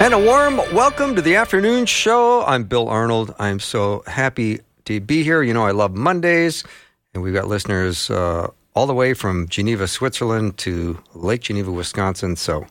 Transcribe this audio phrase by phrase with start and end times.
[0.00, 2.42] And a warm welcome to the afternoon show.
[2.46, 3.34] I'm Bill Arnold.
[3.38, 5.42] I'm so happy to be here.
[5.42, 6.64] You know, I love Mondays,
[7.12, 12.36] and we've got listeners uh, all the way from Geneva, Switzerland to Lake Geneva, Wisconsin.
[12.36, 12.66] So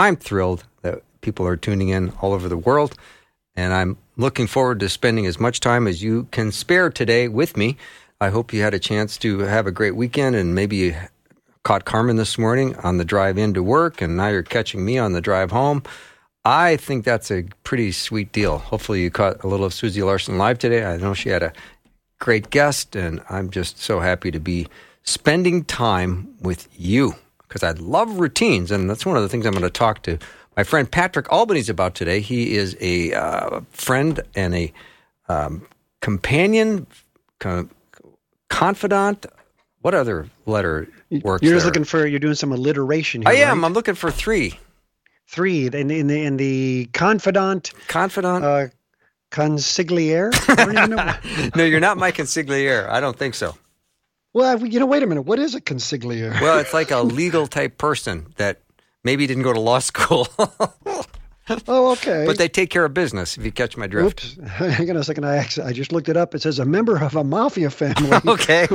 [0.00, 2.96] I'm thrilled that people are tuning in all over the world.
[3.54, 7.56] And I'm looking forward to spending as much time as you can spare today with
[7.56, 7.76] me.
[8.20, 10.96] I hope you had a chance to have a great weekend and maybe you
[11.62, 15.12] caught Carmen this morning on the drive into work, and now you're catching me on
[15.12, 15.84] the drive home.
[16.44, 18.58] I think that's a pretty sweet deal.
[18.58, 20.84] Hopefully, you caught a little of Susie Larson live today.
[20.84, 21.52] I know she had a
[22.18, 24.66] great guest, and I'm just so happy to be
[25.04, 27.14] spending time with you
[27.46, 30.18] because I love routines, and that's one of the things I'm going to talk to
[30.56, 32.20] my friend Patrick Albanese about today.
[32.20, 34.72] He is a uh, friend and a
[35.28, 35.66] um,
[36.00, 36.88] companion,
[38.48, 39.26] confidant.
[39.80, 40.88] What other letter
[41.22, 41.42] works?
[41.42, 42.06] You're just looking for.
[42.06, 43.22] You're doing some alliteration.
[43.22, 43.58] Here, I am.
[43.60, 43.66] right?
[43.66, 44.58] I'm looking for three
[45.32, 48.68] three in, in the in the confidant confidant uh,
[49.30, 50.30] consigliere.
[51.56, 52.88] no, you're not my consigliere.
[52.88, 53.56] I don't think so.
[54.34, 55.22] Well, you know, wait a minute.
[55.22, 56.40] What is a consigliere?
[56.40, 58.60] Well, it's like a legal type person that
[59.02, 60.28] maybe didn't go to law school.
[61.68, 62.24] oh, okay.
[62.26, 63.36] But they take care of business.
[63.36, 64.38] If you catch my drift.
[64.38, 64.50] Oops.
[64.76, 65.24] Hang on a second.
[65.24, 66.34] I I just looked it up.
[66.34, 68.18] It says a member of a mafia family.
[68.26, 68.66] okay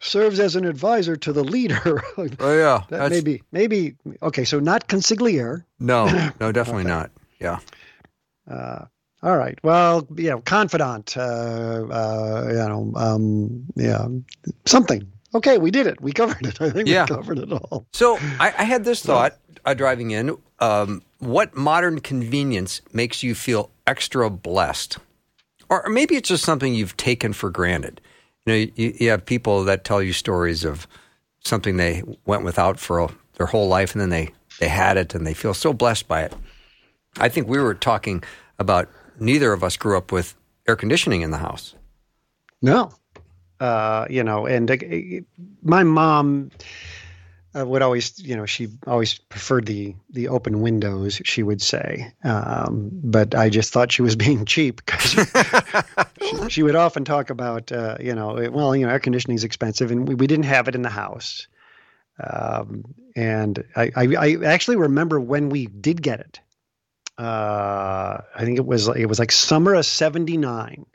[0.00, 2.02] serves as an advisor to the leader.
[2.16, 4.44] oh yeah, that maybe maybe okay.
[4.44, 5.64] So not consigliere.
[5.78, 6.06] No,
[6.40, 6.90] no, definitely okay.
[6.90, 7.10] not.
[7.40, 7.58] Yeah.
[8.50, 8.84] Uh,
[9.22, 9.58] all right.
[9.62, 11.16] Well, you know, confidant.
[11.16, 14.06] Uh, uh, you know, um, yeah,
[14.64, 15.10] something.
[15.34, 16.00] Okay, we did it.
[16.00, 16.60] We covered it.
[16.60, 17.02] I think yeah.
[17.02, 17.86] we covered it all.
[17.92, 19.36] So I, I had this thought
[19.66, 20.38] uh, driving in.
[20.60, 24.98] Um, what modern convenience makes you feel extra blessed?
[25.68, 28.00] Or maybe it's just something you've taken for granted
[28.46, 30.86] You know, you, you have people that tell you stories of
[31.44, 34.30] something they went without for a, their whole life, and then they
[34.60, 36.34] they had it, and they feel so blessed by it.
[37.18, 38.24] I think we were talking
[38.58, 38.88] about
[39.20, 40.34] neither of us grew up with
[40.66, 41.74] air conditioning in the house.
[42.62, 42.90] No,
[43.60, 44.76] uh, you know, and uh,
[45.62, 46.50] my mom
[47.58, 51.20] uh, would always, you know, she always preferred the the open windows.
[51.24, 55.26] She would say, um, but I just thought she was being cheap because
[56.22, 59.44] she, she, would often talk about, uh, you know, well, you know, air conditioning is
[59.44, 61.46] expensive, and we, we didn't have it in the house.
[62.22, 66.40] Um, and I, I, I, actually remember when we did get it.
[67.16, 70.86] Uh, I think it was it was like summer of '79.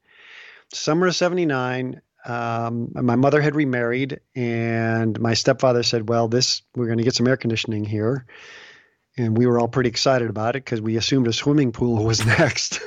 [0.71, 6.85] Summer of '79 um, my mother had remarried, and my stepfather said, "Well, this we're
[6.85, 8.25] going to get some air conditioning here."
[9.15, 12.25] And we were all pretty excited about it because we assumed a swimming pool was
[12.39, 12.79] next.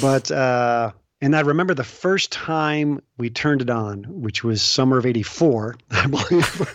[0.00, 4.98] but uh, and I remember the first time we turned it on, which was summer
[4.98, 6.74] of '84, I believe.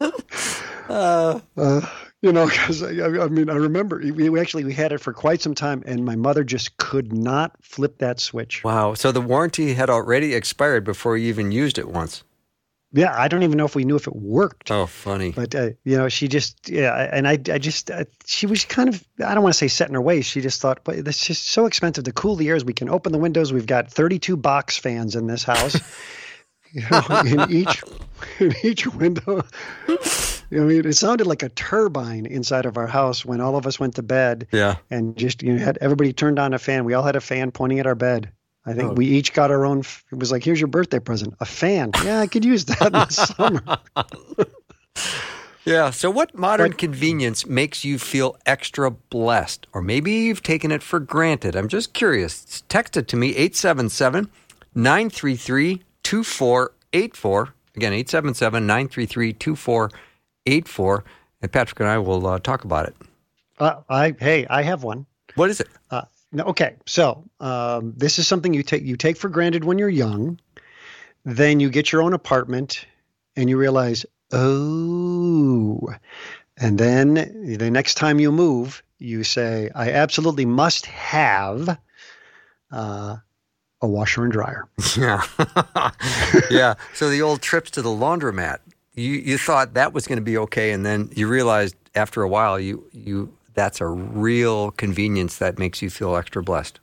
[0.88, 1.80] uh, uh,
[2.24, 5.42] you know, because I, I, mean, I remember we, actually we had it for quite
[5.42, 8.64] some time, and my mother just could not flip that switch.
[8.64, 8.94] Wow!
[8.94, 12.24] So the warranty had already expired before you even used it once.
[12.92, 14.70] Yeah, I don't even know if we knew if it worked.
[14.70, 15.32] Oh, funny!
[15.32, 18.88] But uh, you know, she just yeah, and I, I just uh, she was kind
[18.88, 20.24] of I don't want to say set in her ways.
[20.24, 22.58] She just thought, but it's just so expensive to cool the air.
[22.64, 23.52] We can open the windows.
[23.52, 25.76] We've got 32 box fans in this house.
[26.72, 27.82] you know, in each
[28.38, 29.44] in each window.
[30.52, 33.80] I mean, it sounded like a turbine inside of our house when all of us
[33.80, 34.46] went to bed.
[34.52, 34.76] Yeah.
[34.90, 36.84] And just you know, had everybody turned on a fan.
[36.84, 38.30] We all had a fan pointing at our bed.
[38.66, 38.94] I think oh.
[38.94, 39.80] we each got our own.
[39.80, 41.90] It was like, here's your birthday present, a fan.
[42.02, 43.06] Yeah, I could use that in the
[44.36, 44.46] summer.
[45.66, 45.90] yeah.
[45.90, 49.66] So, what modern but, convenience makes you feel extra blessed?
[49.74, 51.56] Or maybe you've taken it for granted.
[51.56, 52.62] I'm just curious.
[52.68, 54.30] Text it to me, 877
[54.74, 57.54] 933 2484.
[57.76, 60.00] Again, 877 933 2484.
[60.46, 62.96] And Patrick and I will uh, talk about it.
[63.58, 65.06] Uh, I Hey, I have one.
[65.34, 65.68] What is it?
[65.90, 66.02] Uh,
[66.32, 69.88] no, okay, so um, this is something you take you take for granted when you're
[69.88, 70.38] young.
[71.24, 72.86] Then you get your own apartment,
[73.36, 75.88] and you realize, oh,
[76.56, 77.14] and then
[77.58, 81.78] the next time you move, you say, I absolutely must have
[82.70, 83.16] uh,
[83.80, 84.68] a washer and dryer.
[84.96, 85.22] Yeah.
[86.50, 86.74] yeah.
[86.94, 88.58] So the old trips to the laundromat
[88.94, 92.28] you you thought that was going to be okay, and then you realized after a
[92.28, 96.80] while you you that's a real convenience that makes you feel extra blessed.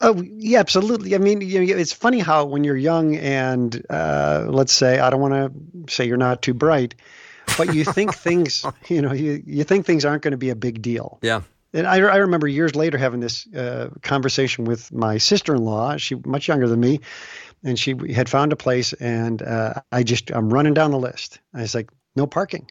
[0.00, 1.14] Oh yeah, absolutely.
[1.14, 5.10] I mean, you know, it's funny how when you're young and uh, let's say I
[5.10, 6.94] don't want to say you're not too bright,
[7.56, 10.56] but you think things, you know, you you think things aren't going to be a
[10.56, 11.18] big deal.
[11.22, 11.42] Yeah.
[11.74, 15.98] And I, I remember years later having this uh, conversation with my sister-in-law.
[15.98, 17.00] She much younger than me,
[17.64, 21.40] and she had found a place, and uh, I just I'm running down the list.
[21.54, 22.70] I was like, no parking.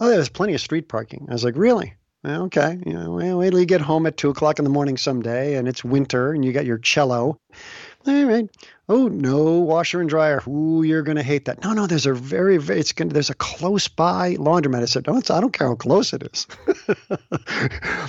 [0.00, 1.26] Oh, there's plenty of street parking.
[1.28, 1.94] I was like, really?
[2.24, 2.78] Okay.
[2.84, 5.68] You know, wait till you get home at two o'clock in the morning someday, and
[5.68, 7.38] it's winter, and you got your cello.
[8.06, 8.48] All right.
[8.90, 10.42] Oh no, washer and dryer.
[10.48, 11.62] Ooh, you're gonna hate that.
[11.62, 11.86] No, no.
[11.86, 12.80] There's a very, very.
[12.80, 13.12] It's gonna.
[13.12, 14.80] There's a close by laundromat.
[14.80, 16.46] I said, no, I don't care how close it is.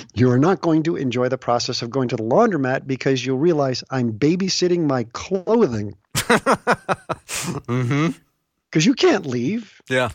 [0.13, 3.39] you are not going to enjoy the process of going to the laundromat because you'll
[3.39, 5.97] realize I'm babysitting my clothing.
[6.15, 8.11] mm-hmm.
[8.69, 9.81] Because you can't leave.
[9.89, 10.11] Yeah.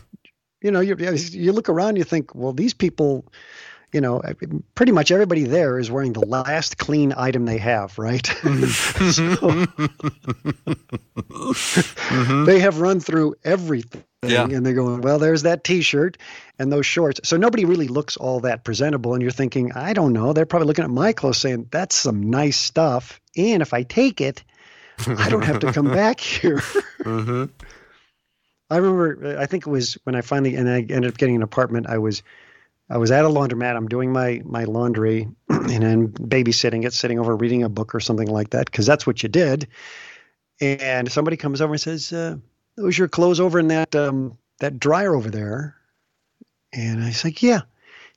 [0.61, 3.31] You know, you you look around, you think, well, these people
[3.95, 4.21] you know,
[4.75, 8.23] pretty much everybody there is wearing the last clean item they have, right?
[12.03, 12.43] mm-hmm.
[12.43, 14.03] They have run through everything.
[14.21, 14.43] Yeah.
[14.43, 16.17] And they're going, well, there's that t shirt
[16.59, 17.21] and those shorts.
[17.23, 19.13] So nobody really looks all that presentable.
[19.13, 20.33] And you're thinking, I don't know.
[20.33, 23.21] They're probably looking at my clothes saying, that's some nice stuff.
[23.37, 24.43] And if I take it,
[25.07, 26.57] I don't have to come back here.
[26.57, 27.45] mm-hmm.
[28.69, 31.43] I remember, I think it was when I finally, and I ended up getting an
[31.43, 32.23] apartment, I was
[32.89, 33.75] I was at a laundromat.
[33.75, 37.99] I'm doing my my laundry and then babysitting it, sitting over reading a book or
[37.99, 39.67] something like that, because that's what you did.
[40.61, 42.37] And somebody comes over and says, uh,
[42.77, 45.75] "Those your clothes over in that um, that dryer over there?"
[46.73, 47.61] And I say, "Yeah."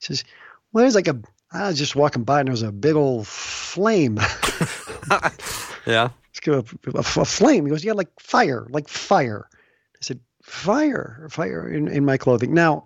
[0.01, 0.25] He says,
[0.73, 1.21] "Well, there's like a."
[1.51, 4.19] I was just walking by and there was a big old flame.
[5.87, 6.11] yeah.
[6.47, 7.65] A, a, a, flame.
[7.65, 12.55] He goes, "Yeah, like fire, like fire." I said, "Fire, fire in, in my clothing."
[12.55, 12.85] Now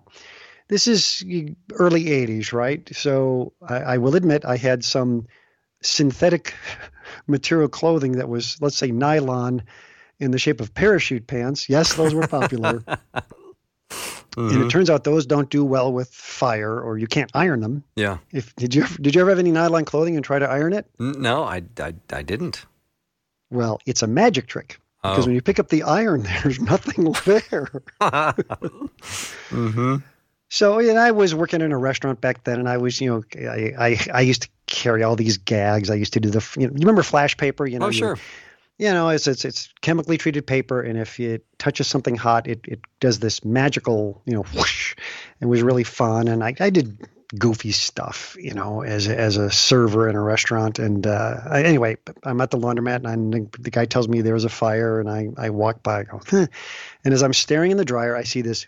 [0.73, 1.23] this is
[1.75, 2.89] early 80s, right?
[2.97, 5.27] So I, I, will admit I had some
[5.83, 6.55] synthetic
[7.27, 9.63] material clothing that was, let's say, nylon
[10.19, 11.69] in the shape of parachute pants.
[11.69, 12.81] Yes, those were popular.
[12.81, 13.19] mm-hmm.
[14.35, 17.85] And it turns out those don't do well with fire, or you can't iron them.
[17.97, 18.17] Yeah.
[18.31, 20.87] If did you did you ever have any nylon clothing and try to iron it?
[20.99, 22.65] No, I, I, I didn't.
[23.51, 25.27] Well, it's a magic trick because oh.
[25.27, 27.83] when you pick up the iron, there's nothing there.
[28.01, 29.97] mm-hmm.
[30.53, 33.49] So, and I was working in a restaurant back then, and I was, you know,
[33.49, 35.89] I, I, I used to carry all these gags.
[35.89, 37.67] I used to do the, you know, you remember flash paper?
[37.67, 38.19] You know, oh, sure.
[38.77, 42.47] You, you know, it's, it's it's chemically treated paper, and if it touches something hot,
[42.47, 44.95] it, it does this magical, you know, whoosh.
[45.41, 46.99] It was really fun, and I, I did
[47.39, 50.79] goofy stuff, you know, as as a server in a restaurant.
[50.79, 54.35] And uh, I, anyway, I'm at the laundromat, and the, the guy tells me there
[54.35, 56.47] was a fire, and I I walk by, I go, huh.
[57.07, 58.67] and as I'm staring in the dryer, I see this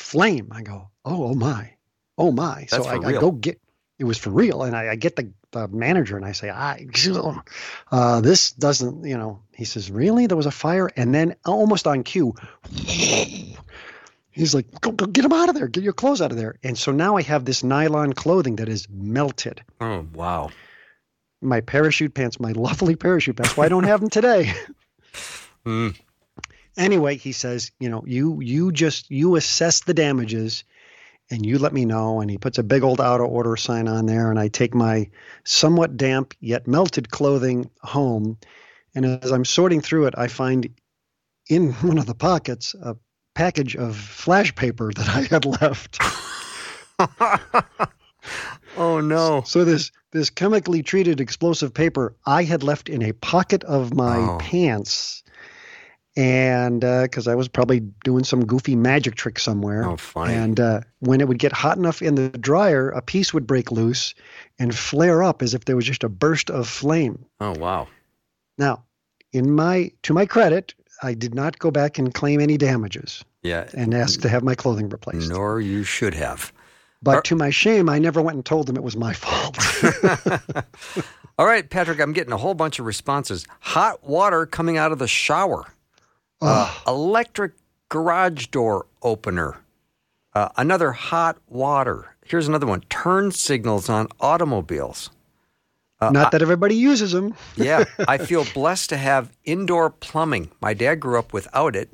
[0.00, 0.48] flame.
[0.52, 1.72] I go, oh, oh my,
[2.18, 2.66] oh my.
[2.70, 3.60] That's so I, I, go get.
[3.98, 6.86] It was for real, and I, I get the, the, manager and I say, I,
[7.92, 9.42] uh, this doesn't, you know.
[9.54, 10.26] He says, really?
[10.26, 12.34] There was a fire, and then almost on cue.
[14.30, 15.68] He's like, go, go get him out of there.
[15.68, 16.56] Get your clothes out of there.
[16.62, 19.62] And so now I have this nylon clothing that is melted.
[19.82, 20.50] Oh, wow.
[21.42, 23.54] My parachute pants, my lovely parachute pants.
[23.56, 24.54] Why I don't have them today?
[25.66, 25.94] mm
[26.76, 30.64] anyway, he says, you know, you you just you assess the damages
[31.30, 32.20] and you let me know.
[32.20, 34.30] And he puts a big old out of order sign on there.
[34.30, 35.08] And I take my
[35.44, 38.38] somewhat damp yet melted clothing home.
[38.94, 40.68] And as I'm sorting through it, I find
[41.48, 42.96] in one of the pockets a
[43.34, 45.98] package of flash paper that I had left.
[48.76, 49.42] oh no.
[49.46, 54.18] So this this chemically treated explosive paper I had left in a pocket of my
[54.18, 54.38] oh.
[54.40, 55.22] pants
[56.20, 59.88] and because uh, I was probably doing some goofy magic trick somewhere.
[59.88, 60.34] Oh, funny!
[60.34, 63.72] And uh, when it would get hot enough in the dryer, a piece would break
[63.72, 64.14] loose
[64.58, 67.24] and flare up as if there was just a burst of flame.
[67.40, 67.88] Oh wow!
[68.58, 68.84] Now,
[69.32, 73.24] in my to my credit, I did not go back and claim any damages.
[73.42, 75.30] Yeah, and ask to have my clothing replaced.
[75.30, 76.52] Nor you should have.
[77.02, 79.56] But Are, to my shame, I never went and told them it was my fault.
[81.38, 83.46] All right, Patrick, I'm getting a whole bunch of responses.
[83.60, 85.64] Hot water coming out of the shower.
[86.40, 87.52] Uh, electric
[87.88, 89.58] garage door opener.
[90.32, 92.14] Uh, another hot water.
[92.24, 92.80] Here's another one.
[92.82, 95.10] Turn signals on automobiles.
[96.00, 97.34] Uh, Not that everybody uses them.
[97.56, 100.50] yeah, I feel blessed to have indoor plumbing.
[100.62, 101.90] My dad grew up without it,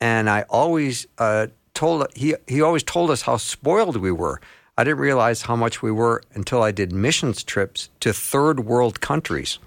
[0.00, 4.40] and I always uh, told he he always told us how spoiled we were.
[4.78, 9.00] I didn't realize how much we were until I did missions trips to third world
[9.00, 9.58] countries.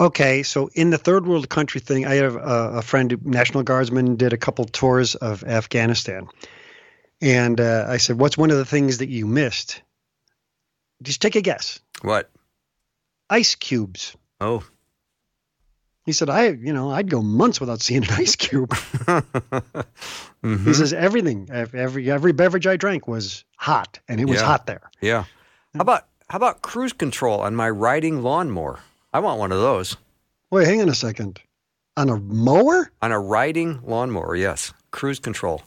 [0.00, 4.16] Okay, so in the third world country thing, I have a, a friend, National Guardsman,
[4.16, 6.26] did a couple tours of Afghanistan,
[7.20, 9.82] and uh, I said, "What's one of the things that you missed?"
[11.02, 11.80] Just take a guess.
[12.02, 12.30] What?
[13.28, 14.16] Ice cubes.
[14.40, 14.64] Oh.
[16.06, 18.70] He said, "I, you know, I'd go months without seeing an ice cube."
[20.42, 20.64] Mhm.
[20.64, 24.46] He says, "Everything, every every beverage I drank was hot, and it was Yeah.
[24.46, 25.24] hot there." Yeah.
[25.74, 28.78] How about how about cruise control on my riding lawnmower?
[29.12, 29.96] I want one of those.
[30.50, 31.40] Wait, hang on a second.
[31.96, 32.90] On a mower?
[33.02, 34.72] On a riding lawnmower, yes.
[34.90, 35.62] Cruise control.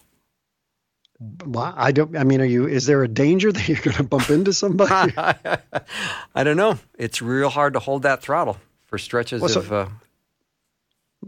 [1.46, 2.18] Why- I don't.
[2.18, 2.68] I mean, are you?
[2.68, 5.14] Is there a danger that you're going to bump into somebody?
[5.18, 6.80] I don't know.
[6.98, 9.88] It's real hard to hold that throttle for stretches Well, so- of uh,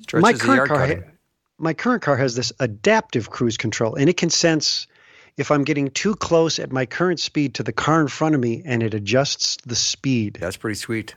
[0.01, 1.11] stretches my of current car, ha-
[1.57, 4.87] my current car has this adaptive cruise control, and it can sense
[5.37, 8.41] if I'm getting too close at my current speed to the car in front of
[8.41, 10.37] me, and it adjusts the speed.
[10.39, 11.15] That's pretty sweet.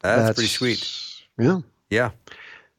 [0.00, 1.22] That's, pretty sweet.
[1.38, 2.10] Yeah, Yeah.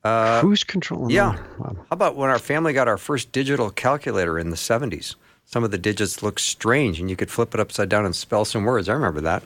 [0.03, 1.03] Uh, cruise control.
[1.03, 1.37] and yeah.
[1.59, 1.75] Wow.
[1.75, 5.15] How about when our family got our first digital calculator in the 70s?
[5.45, 8.45] Some of the digits looked strange, and you could flip it upside down and spell
[8.45, 8.89] some words.
[8.89, 9.43] I remember that.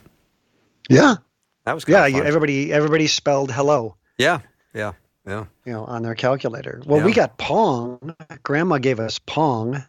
[0.89, 1.15] Yeah,
[1.65, 2.05] That was yeah.
[2.05, 3.95] You, everybody, everybody spelled hello.
[4.17, 4.39] yeah,
[4.73, 4.93] yeah,
[5.25, 5.45] yeah.
[5.65, 6.81] you know, on their calculator.
[6.85, 8.15] Well, we got Pong.
[8.43, 9.83] Grandma gave us Pong.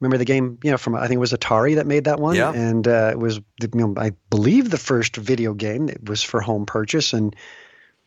[0.00, 0.58] Remember the game?
[0.62, 2.36] You know, from I think it was Atari that made that one.
[2.36, 2.52] Yeah.
[2.52, 5.88] And uh, it was, you know, I believe the first video game.
[5.88, 7.34] It was for home purchase, and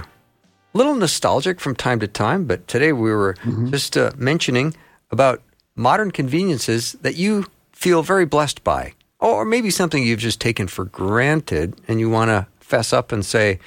[0.73, 3.35] a little nostalgic from time to time, but today we were
[3.69, 4.75] just uh, mentioning
[5.11, 5.41] about
[5.75, 10.85] modern conveniences that you feel very blessed by, or maybe something you've just taken for
[10.85, 13.59] granted and you want to fess up and say,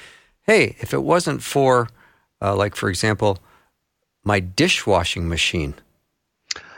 [0.43, 1.89] hey, if it wasn't for,
[2.41, 3.39] uh, like, for example,
[4.23, 5.73] my dishwashing machine.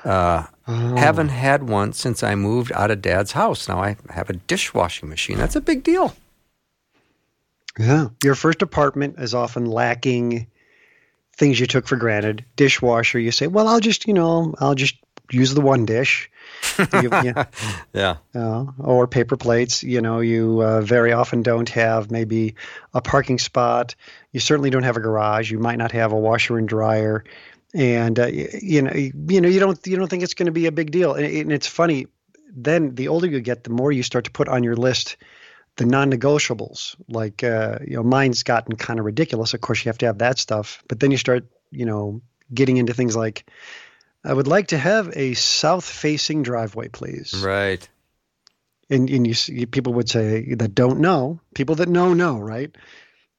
[0.05, 3.67] Uh, Haven't had one since I moved out of dad's house.
[3.67, 5.37] Now I have a dishwashing machine.
[5.37, 6.13] That's a big deal.
[7.79, 8.09] Yeah.
[8.23, 10.47] Your first apartment is often lacking
[11.37, 12.43] things you took for granted.
[12.57, 14.95] Dishwasher, you say, well, I'll just, you know, I'll just
[15.31, 16.29] use the one dish.
[16.93, 17.45] You- yeah.
[17.93, 18.17] Yeah.
[18.35, 19.81] Uh, or paper plates.
[19.83, 22.55] You know, you uh, very often don't have maybe
[22.93, 23.95] a parking spot.
[24.33, 25.49] You certainly don't have a garage.
[25.49, 27.23] You might not have a washer and dryer,
[27.73, 30.47] and uh, y- you know, y- you know, you don't you don't think it's going
[30.47, 31.13] to be a big deal.
[31.13, 32.07] And, and it's funny.
[32.51, 35.15] Then the older you get, the more you start to put on your list
[35.79, 36.95] the non-negotiables.
[37.07, 39.53] Like uh, you know, mine's gotten kind of ridiculous.
[39.53, 40.83] Of course, you have to have that stuff.
[40.87, 42.21] But then you start, you know,
[42.53, 43.45] getting into things like.
[44.25, 47.87] I would like to have a south-facing driveway, please Right.
[48.89, 52.75] and and you see people would say that don't know people that know know right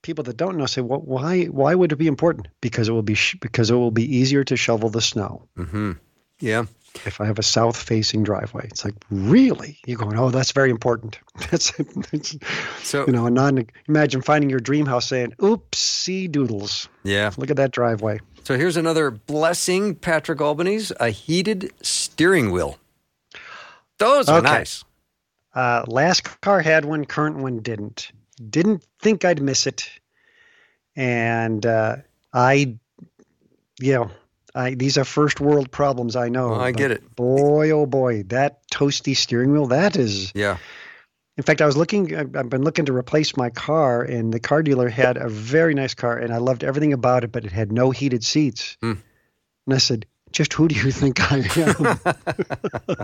[0.02, 3.02] people that don't know say well why why would it be important because it will
[3.02, 5.92] be sh- because it will be easier to shovel the snow Mm-hmm.
[6.40, 6.64] Yeah.
[7.06, 10.70] if i have a south facing driveway it's like really you're going oh that's very
[10.70, 11.18] important
[11.50, 11.72] that's
[12.12, 12.36] it's,
[12.82, 17.30] So you know a non imagine finding your dream house saying oopsie doodles yeah.
[17.36, 22.78] look at that driveway So here's another blessing, Patrick Albanese, a heated steering wheel.
[23.98, 24.48] Those are Okay.
[24.48, 24.82] nice.
[25.54, 28.10] Uh, last car had one, current one didn't.
[28.48, 29.90] Didn't think I'd miss it,
[30.96, 31.96] and uh,
[32.32, 32.78] I,
[33.78, 34.10] you know,
[34.54, 36.16] I these are first world problems.
[36.16, 36.50] I know.
[36.50, 37.16] Well, I get it.
[37.16, 39.66] Boy, oh boy, that toasty steering wheel.
[39.66, 40.32] That is.
[40.34, 40.58] Yeah.
[41.36, 42.14] In fact, I was looking.
[42.14, 45.94] I've been looking to replace my car, and the car dealer had a very nice
[45.94, 48.76] car, and I loved everything about it, but it had no heated seats.
[48.80, 48.94] Hmm.
[49.66, 52.96] And I said, just who do you think I am?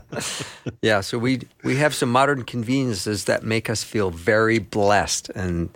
[0.82, 5.70] yeah, so we we have some modern conveniences that make us feel very blessed, and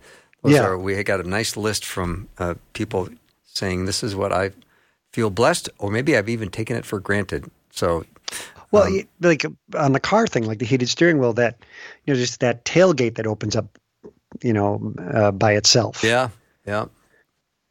[0.45, 0.63] yeah.
[0.63, 3.09] Are, we got a nice list from uh, people
[3.45, 4.51] saying this is what I
[5.13, 7.51] feel blessed, or maybe I've even taken it for granted.
[7.71, 8.05] So,
[8.71, 9.45] well, um, like
[9.77, 11.59] on the car thing, like the heated steering wheel, that
[12.05, 13.79] you know, just that tailgate that opens up,
[14.43, 16.03] you know, uh, by itself.
[16.05, 16.31] Yeah,
[16.67, 16.87] yeah.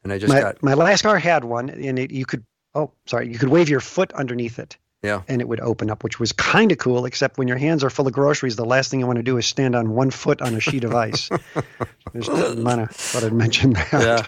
[0.03, 2.43] And I just my, got my last car had one, and it, you could
[2.75, 4.77] oh sorry, you could wave your foot underneath it.
[5.01, 5.22] Yeah.
[5.29, 7.89] And it would open up, which was kind of cool, except when your hands are
[7.89, 10.41] full of groceries, the last thing you want to do is stand on one foot
[10.41, 11.29] on a sheet of ice.
[12.13, 13.93] Just thought I'd mention that.
[13.93, 14.25] Yeah.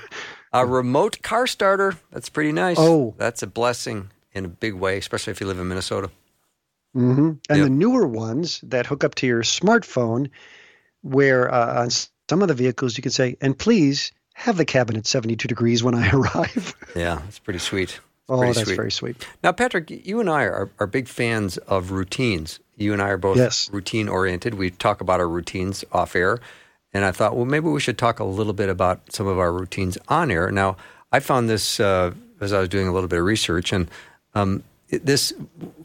[0.53, 1.98] A remote car starter.
[2.12, 2.77] That's pretty nice.
[2.79, 3.13] Oh.
[3.17, 6.10] That's a blessing in a big way, especially if you live in Minnesota.
[6.96, 7.27] Mm-hmm.
[7.50, 7.63] And yep.
[7.63, 10.29] the newer ones that hook up to your smartphone,
[11.01, 14.98] where uh, on some of the vehicles you can say, and please have the cabin
[14.98, 16.75] at 72 degrees when I arrive.
[16.96, 18.00] yeah, that's pretty sweet.
[18.27, 18.75] Oh, that's sweet.
[18.75, 19.27] very sweet.
[19.43, 22.60] Now, Patrick, you and I are, are big fans of routines.
[22.77, 23.70] You and I are both yes.
[23.72, 24.53] routine oriented.
[24.53, 26.39] We talk about our routines off air.
[26.93, 29.51] And I thought, well, maybe we should talk a little bit about some of our
[29.51, 30.51] routines on air.
[30.51, 30.77] Now,
[31.12, 33.89] I found this uh, as I was doing a little bit of research, and
[34.33, 35.33] um, it, this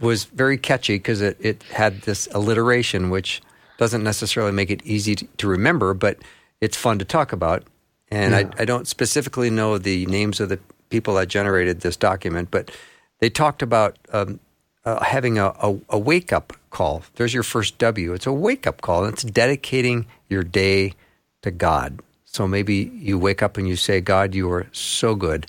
[0.00, 3.40] was very catchy because it, it had this alliteration, which
[3.78, 6.18] doesn't necessarily make it easy to, to remember, but
[6.60, 7.64] it's fun to talk about.
[8.10, 8.50] And yeah.
[8.58, 10.58] I, I don't specifically know the names of the
[10.88, 12.70] people that generated this document, but
[13.18, 14.40] they talked about um,
[14.84, 17.02] uh, having a, a, a wake up call.
[17.14, 18.12] There's your first W.
[18.12, 19.06] It's a wake up call.
[19.06, 20.92] It's dedicating your day
[21.40, 22.00] to God.
[22.26, 25.46] So maybe you wake up and you say, God, you are so good.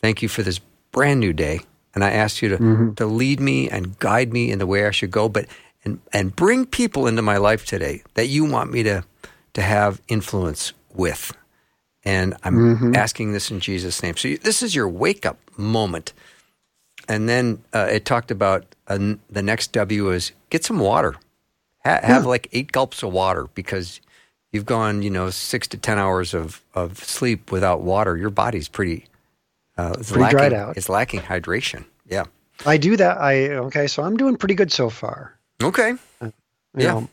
[0.00, 0.58] Thank you for this
[0.90, 1.60] brand new day.
[1.94, 2.94] And I ask you to, mm-hmm.
[2.94, 5.44] to lead me and guide me in the way I should go, but
[5.84, 9.04] and, and bring people into my life today that you want me to,
[9.52, 11.30] to have influence with.
[12.06, 12.96] And I'm mm-hmm.
[12.96, 14.16] asking this in Jesus' name.
[14.16, 16.14] So you, this is your wake up moment.
[17.10, 21.16] And then uh, it talked about uh, the next W is get some water.
[21.84, 24.00] Ha- have like eight gulps of water because
[24.52, 28.16] you've gone, you know, six to 10 hours of, of sleep without water.
[28.16, 29.06] Your body's pretty,
[29.76, 30.76] uh, it's pretty lacking, dried out.
[30.76, 31.84] It's lacking hydration.
[32.06, 32.26] Yeah.
[32.64, 33.18] I do that.
[33.18, 33.88] I, okay.
[33.88, 35.36] So I'm doing pretty good so far.
[35.60, 35.94] Okay.
[36.20, 36.30] Uh,
[36.76, 36.92] yeah.
[36.92, 37.08] Know,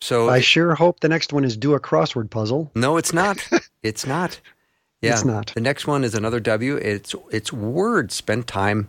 [0.00, 2.70] so I sure hope the next one is do a crossword puzzle.
[2.76, 3.38] No, it's not.
[3.82, 4.40] it's not.
[5.02, 5.52] Yeah, it's not.
[5.54, 6.76] The next one is another W.
[6.76, 8.14] It's it's words.
[8.14, 8.88] Spend time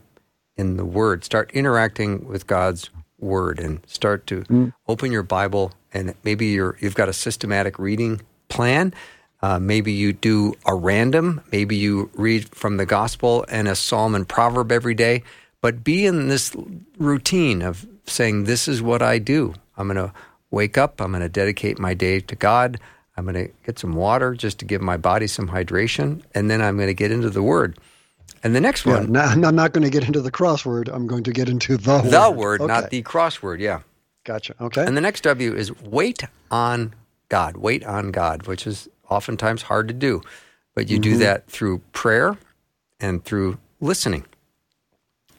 [0.57, 1.23] in the Word.
[1.23, 2.89] Start interacting with God's
[3.19, 4.73] Word and start to mm.
[4.87, 5.71] open your Bible.
[5.93, 8.93] And maybe you're you've got a systematic reading plan.
[9.41, 11.41] Uh, maybe you do a random.
[11.51, 15.23] Maybe you read from the Gospel and a Psalm and Proverb every day.
[15.61, 16.55] But be in this
[16.97, 19.53] routine of saying, "This is what I do.
[19.77, 20.13] I'm going to
[20.51, 22.79] wake up, I'm going to dedicate my day to God.
[23.15, 26.61] I'm going to get some water just to give my body some hydration, and then
[26.61, 27.77] I'm going to get into the Word.
[28.43, 29.13] And the next one.
[29.13, 30.89] Yeah, I'm not going to get into the crossword.
[30.93, 32.11] I'm going to get into the word.
[32.11, 32.67] The word, okay.
[32.67, 33.59] not the crossword.
[33.59, 33.81] Yeah.
[34.23, 34.55] Gotcha.
[34.59, 34.85] Okay.
[34.85, 36.93] And the next W is wait on
[37.29, 37.57] God.
[37.57, 40.21] Wait on God, which is oftentimes hard to do.
[40.75, 41.11] But you mm-hmm.
[41.11, 42.37] do that through prayer
[42.99, 44.25] and through listening.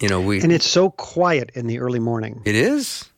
[0.01, 0.41] You know, we.
[0.41, 2.43] And it's so quiet in the early morning.
[2.45, 3.09] It is.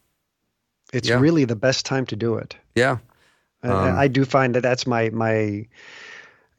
[0.93, 1.21] It's yeah.
[1.21, 2.57] really the best time to do it.
[2.75, 2.99] Yeah.
[3.63, 5.67] Um, I, I do find that that's my my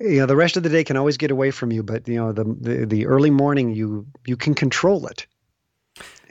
[0.03, 2.15] you know the rest of the day can always get away from you but you
[2.15, 5.27] know the, the the, early morning you you can control it.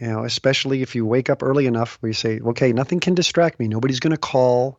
[0.00, 3.14] You know especially if you wake up early enough where you say okay nothing can
[3.14, 3.68] distract me.
[3.68, 4.78] Nobody's going to call.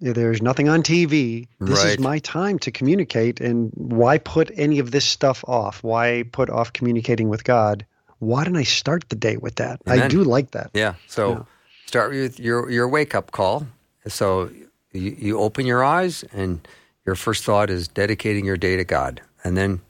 [0.00, 1.92] There's nothing on tv this right.
[1.92, 5.82] is my time to communicate and why put any of this stuff off?
[5.82, 7.86] Why put off communicating with god?
[8.18, 9.80] Why don't i start the day with that?
[9.86, 10.02] Amen.
[10.02, 10.70] i do like that.
[10.74, 11.42] Yeah so yeah.
[11.86, 13.66] start with your your wake up call.
[14.06, 14.50] So
[14.92, 16.66] you, you open your eyes and
[17.06, 19.20] your first thought is dedicating your day to God.
[19.42, 19.80] And then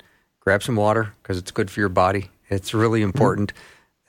[0.40, 2.30] grab some water because it's good for your body.
[2.48, 3.06] It's really mm-hmm.
[3.06, 3.52] important.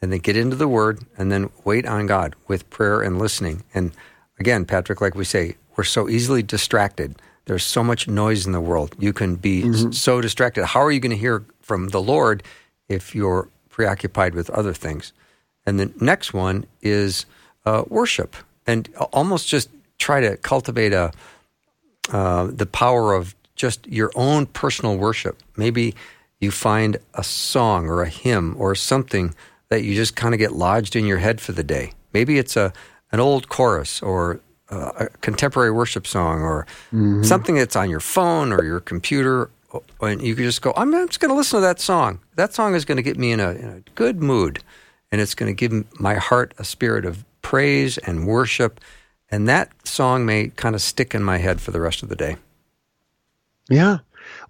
[0.01, 3.63] And then get into the Word and then wait on God with prayer and listening.
[3.73, 3.91] And
[4.39, 7.15] again, Patrick, like we say, we're so easily distracted.
[7.45, 8.95] There's so much noise in the world.
[8.99, 9.91] You can be mm-hmm.
[9.91, 10.65] so distracted.
[10.65, 12.43] How are you going to hear from the Lord
[12.89, 15.13] if you're preoccupied with other things?
[15.65, 17.25] And the next one is
[17.65, 18.35] uh, worship.
[18.67, 21.11] And almost just try to cultivate a
[22.11, 25.41] uh, the power of just your own personal worship.
[25.55, 25.95] Maybe
[26.39, 29.33] you find a song or a hymn or something
[29.69, 31.91] that you just kind of get lodged in your head for the day.
[32.13, 32.73] Maybe it's a
[33.11, 37.23] an old chorus or a contemporary worship song or mm-hmm.
[37.23, 39.49] something that's on your phone or your computer,
[40.01, 42.19] and you can just go, I'm, I'm just going to listen to that song.
[42.35, 44.63] That song is going to get me in a, in a good mood,
[45.11, 48.79] and it's going to give my heart a spirit of praise and worship
[49.29, 52.15] and that song may kind of stick in my head for the rest of the
[52.15, 52.37] day.
[53.69, 53.99] Yeah.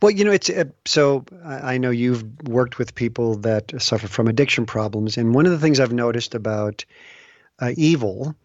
[0.01, 4.27] Well, you know, it's uh, so I know you've worked with people that suffer from
[4.27, 6.85] addiction problems, and one of the things I've noticed about
[7.59, 8.35] uh, evil,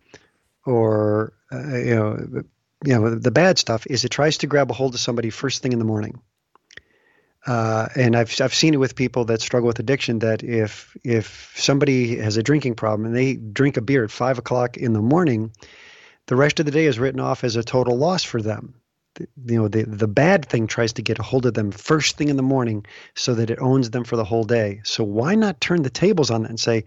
[0.64, 2.42] or uh, you know,
[2.84, 5.62] you know, the bad stuff is it tries to grab a hold of somebody first
[5.62, 6.20] thing in the morning.
[7.46, 10.18] Uh, and I've I've seen it with people that struggle with addiction.
[10.18, 14.38] That if if somebody has a drinking problem and they drink a beer at five
[14.38, 15.52] o'clock in the morning,
[16.30, 18.74] the rest of the day is written off as a total loss for them.
[19.16, 22.16] The- You know, the the bad thing tries to get a hold of them first
[22.16, 24.80] thing in the morning, so that it owns them for the whole day.
[24.84, 26.84] So why not turn the tables on that and say,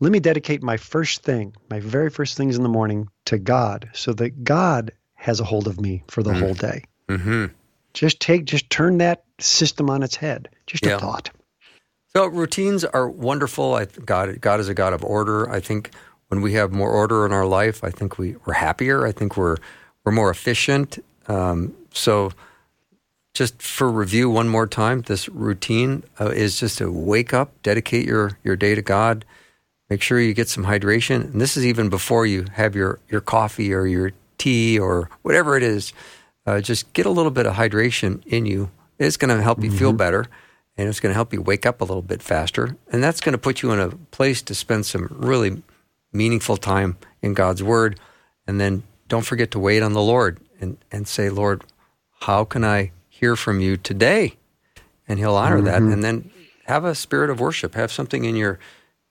[0.00, 3.88] let me dedicate my first thing, my very first things in the morning to God,
[3.94, 6.84] so that God has a hold of me for the whole day.
[7.08, 7.46] hmm
[7.94, 10.50] Just take, just turn that system on its head.
[10.66, 10.96] Just Yeah.
[10.96, 11.30] a thought.
[12.14, 13.74] So routines are wonderful.
[13.74, 15.48] I God God is a God of order.
[15.48, 15.92] I think
[16.32, 19.06] when we have more order in our life, I think we, we're happier.
[19.06, 19.58] I think we're
[20.02, 20.98] we're more efficient.
[21.28, 22.32] Um, so
[23.34, 28.06] just for review one more time, this routine uh, is just to wake up, dedicate
[28.06, 29.26] your your day to God,
[29.90, 33.20] make sure you get some hydration, and this is even before you have your your
[33.20, 35.92] coffee or your tea or whatever it is.
[36.46, 38.70] Uh, just get a little bit of hydration in you.
[38.98, 40.28] It's going to help you feel better,
[40.78, 43.34] and it's going to help you wake up a little bit faster, and that's going
[43.34, 45.62] to put you in a place to spend some really
[46.12, 47.98] meaningful time in God's Word,
[48.46, 51.64] and then don't forget to wait on the Lord and and say, Lord,
[52.20, 54.36] how can I hear from you today?
[55.08, 56.30] And He'll honor that, and then
[56.66, 57.74] have a spirit of worship.
[57.74, 58.58] Have something in your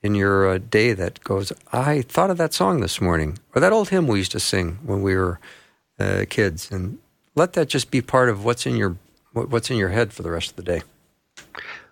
[0.01, 1.51] in your uh, day that goes.
[1.71, 4.79] I thought of that song this morning, or that old hymn we used to sing
[4.83, 5.39] when we were
[5.99, 6.97] uh, kids, and
[7.35, 8.97] let that just be part of what's in your
[9.33, 10.81] what's in your head for the rest of the day.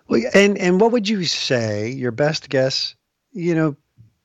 [0.08, 1.90] Well, and and what would you say?
[1.90, 2.96] Your best guess?
[3.32, 3.76] You know,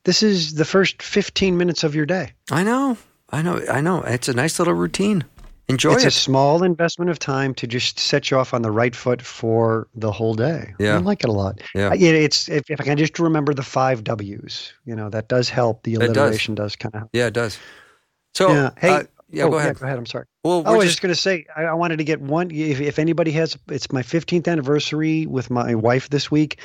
[0.05, 2.31] this is the first fifteen minutes of your day.
[2.49, 2.97] I know,
[3.29, 4.01] I know, I know.
[4.01, 5.25] It's a nice little routine.
[5.67, 6.07] Enjoy it's it.
[6.07, 9.87] a small investment of time to just set you off on the right foot for
[9.95, 10.75] the whole day.
[10.79, 10.93] Yeah.
[10.93, 11.59] I like it a lot.
[11.73, 11.91] Yeah.
[11.91, 15.49] It- it's if, if I can just remember the five W's, you know, that does
[15.49, 15.81] help.
[15.81, 16.09] The does.
[16.09, 17.09] alliteration does, kind of help.
[17.13, 17.57] yeah, it does.
[18.35, 18.69] So, yeah.
[18.77, 18.89] Hey.
[18.89, 19.79] uh, yeah, oh, go ahead.
[19.79, 19.97] go ahead.
[19.97, 20.25] I'm sorry.
[20.43, 22.51] Well, I we're was just just going to say, I, I wanted to get one.
[22.51, 26.59] If, if anybody has, it's my 15th anniversary with my wife this week.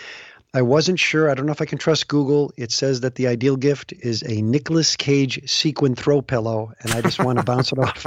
[0.52, 1.30] I wasn't sure.
[1.30, 2.52] I don't know if I can trust Google.
[2.56, 7.00] It says that the ideal gift is a Nicolas Cage sequin throw pillow, and I
[7.02, 8.04] just want to bounce it off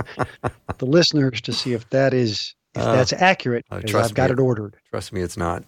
[0.78, 3.66] the listeners to see if that is if Uh, that's accurate.
[3.70, 4.34] 'cause trust I've got me.
[4.34, 4.76] it ordered.
[4.90, 5.64] Trust me, it's not.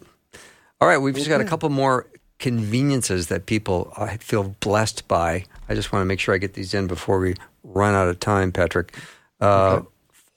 [0.81, 2.07] All right, we've just got a couple more
[2.39, 5.45] conveniences that people I feel blessed by.
[5.69, 8.19] I just want to make sure I get these in before we run out of
[8.19, 8.93] time, Patrick.
[9.39, 9.87] Uh, Okay.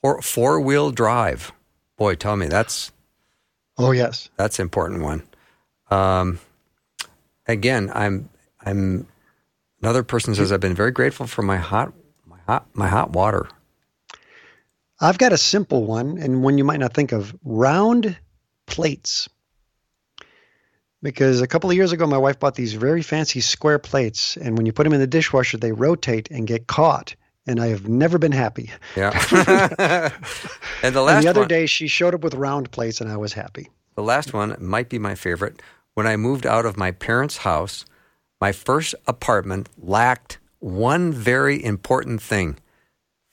[0.01, 1.51] four four wheel drive.
[1.97, 2.91] Boy, tell me that's
[3.77, 4.29] Oh yes.
[4.37, 5.23] that's an important one.
[5.91, 6.39] Um,
[7.47, 8.29] again, I'm
[8.61, 9.07] I'm
[9.81, 11.93] another person says I've been very grateful for my hot
[12.25, 13.47] my hot my hot water.
[14.99, 18.17] I've got a simple one, and one you might not think of round
[18.67, 19.29] plates.
[21.01, 24.57] Because a couple of years ago, my wife bought these very fancy square plates, and
[24.57, 27.15] when you put them in the dishwasher, they rotate and get caught.
[27.47, 28.69] And I have never been happy.
[28.95, 29.11] Yeah.
[30.83, 33.09] and the And last the other one, day, she showed up with round plates, and
[33.09, 33.69] I was happy.
[33.95, 35.61] The last one might be my favorite.
[35.99, 37.83] When I moved out of my parents' house,
[38.39, 42.57] my first apartment lacked one very important thing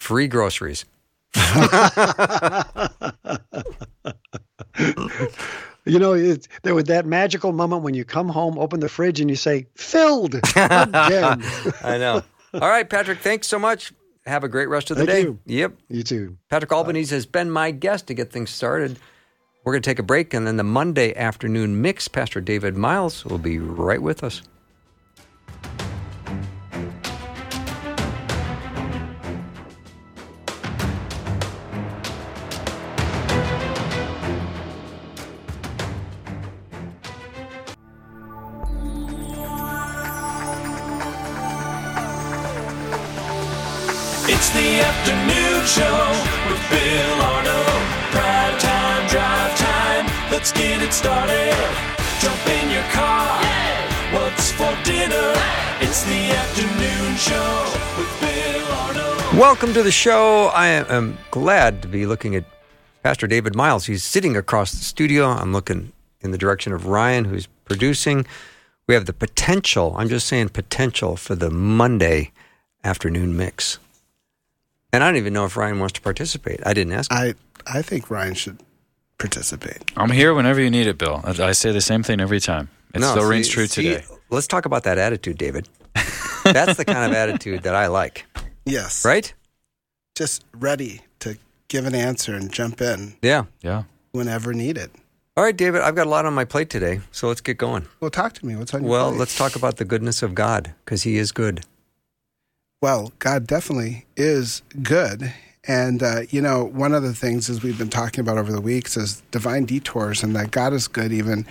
[0.00, 0.84] free groceries.
[5.84, 9.20] You know, it, there was that magical moment when you come home, open the fridge,
[9.20, 10.90] and you say, "Filled again."
[11.84, 12.24] I know.
[12.52, 13.92] All right, Patrick, thanks so much.
[14.26, 15.22] Have a great rest of the Thank day.
[15.22, 15.38] you.
[15.46, 15.76] Yep.
[15.88, 16.36] you too.
[16.50, 18.98] Patrick Albanese has been my guest to get things started.
[19.66, 23.24] We're going to take a break, and then the Monday afternoon mix, Pastor David Myles
[23.24, 24.40] will be right with us.
[50.86, 51.52] Get started.
[52.20, 53.42] Jump in your car.
[54.12, 55.32] What's for dinner?
[55.80, 59.36] It's the afternoon show with Bill Arnold.
[59.36, 60.46] Welcome to the show.
[60.54, 62.44] I am glad to be looking at
[63.02, 63.86] Pastor David Myles.
[63.86, 65.26] He's sitting across the studio.
[65.26, 68.24] I'm looking in the direction of Ryan, who's producing.
[68.86, 72.30] We have the potential, I'm just saying potential, for the Monday
[72.84, 73.80] afternoon mix.
[74.92, 76.60] And I don't even know if Ryan wants to participate.
[76.64, 77.10] I didn't ask.
[77.10, 77.18] him.
[77.18, 77.34] I
[77.66, 78.60] I think Ryan should
[79.18, 79.82] participate.
[79.96, 81.20] I'm here whenever you need it, Bill.
[81.24, 82.68] I I say the same thing every time.
[82.94, 84.04] It No, still see- rings true see, today.
[84.30, 85.68] Let's talk about that attitude, David.
[86.44, 88.24] That's the kind of attitude that I like,
[88.64, 89.04] Yes.
[89.04, 89.32] right?
[90.14, 93.16] Just ready to give an answer and jump in.
[93.22, 93.44] Yeah.
[93.62, 93.84] Yeah.
[94.12, 94.90] whenever needed.
[95.36, 97.86] All right, David, I've got a lot on my plate today, so let's get going.
[98.00, 98.56] Well, talk to me.
[98.56, 99.18] What's on your Well, plate?
[99.18, 101.60] let's talk about the goodness of God because He is good.
[102.80, 105.34] Well, God definitely is good.
[105.68, 108.60] And, uh, you know, one of the things as we've been talking about over the
[108.60, 111.46] weeks is divine detours and that God is good even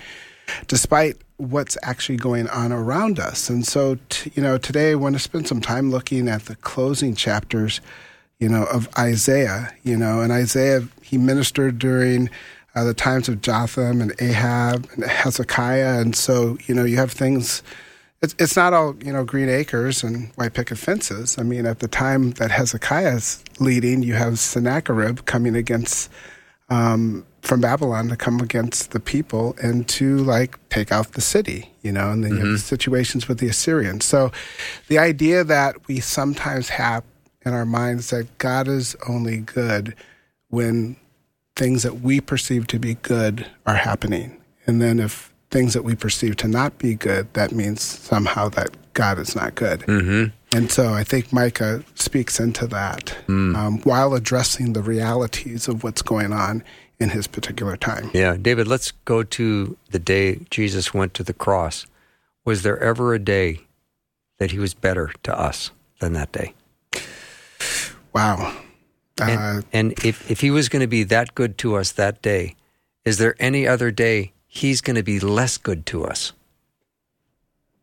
[0.68, 3.50] despite what's actually going on around us.
[3.50, 6.56] And so, t- you know, today I want to spend some time looking at the
[6.56, 7.80] closing chapters,
[8.38, 12.30] you know, of Isaiah, you know, and Isaiah, he ministered during
[12.74, 16.00] uh, the times of Jotham and Ahab and Hezekiah.
[16.00, 17.62] And so, you know, you have things
[18.22, 21.38] it's it's not all you know green acres and white picket fences.
[21.38, 26.10] I mean, at the time that Hezekiah's leading, you have Sennacherib coming against
[26.68, 31.72] um, from Babylon to come against the people and to like take out the city.
[31.82, 34.04] You know, and then you have situations with the Assyrians.
[34.04, 34.32] So,
[34.88, 37.04] the idea that we sometimes have
[37.44, 39.94] in our minds that God is only good
[40.48, 40.96] when
[41.54, 44.36] things that we perceive to be good are happening.
[44.66, 48.70] And then if things that we perceive to not be good, that means somehow that
[48.94, 49.80] God is not good.
[49.80, 50.56] Mm-hmm.
[50.56, 56.02] And so I think Micah speaks into that um, while addressing the realities of what's
[56.02, 56.62] going on
[56.98, 58.10] in his particular time.
[58.14, 61.86] Yeah, David, let's go to the day Jesus went to the cross.
[62.44, 63.60] Was there ever a day
[64.38, 66.54] that He was better to us than that day?
[68.14, 68.56] Wow.
[69.20, 72.22] Uh, And, and if, if He was going to be that good to us that
[72.22, 72.54] day,
[73.04, 76.32] is there any other day He's going to be less good to us?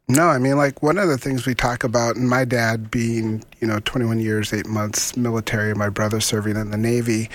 [0.08, 3.44] No, I mean, like one of the things we talk about, and my dad being,
[3.60, 7.30] you know, 21 years, eight months military, my brother serving in the Navy.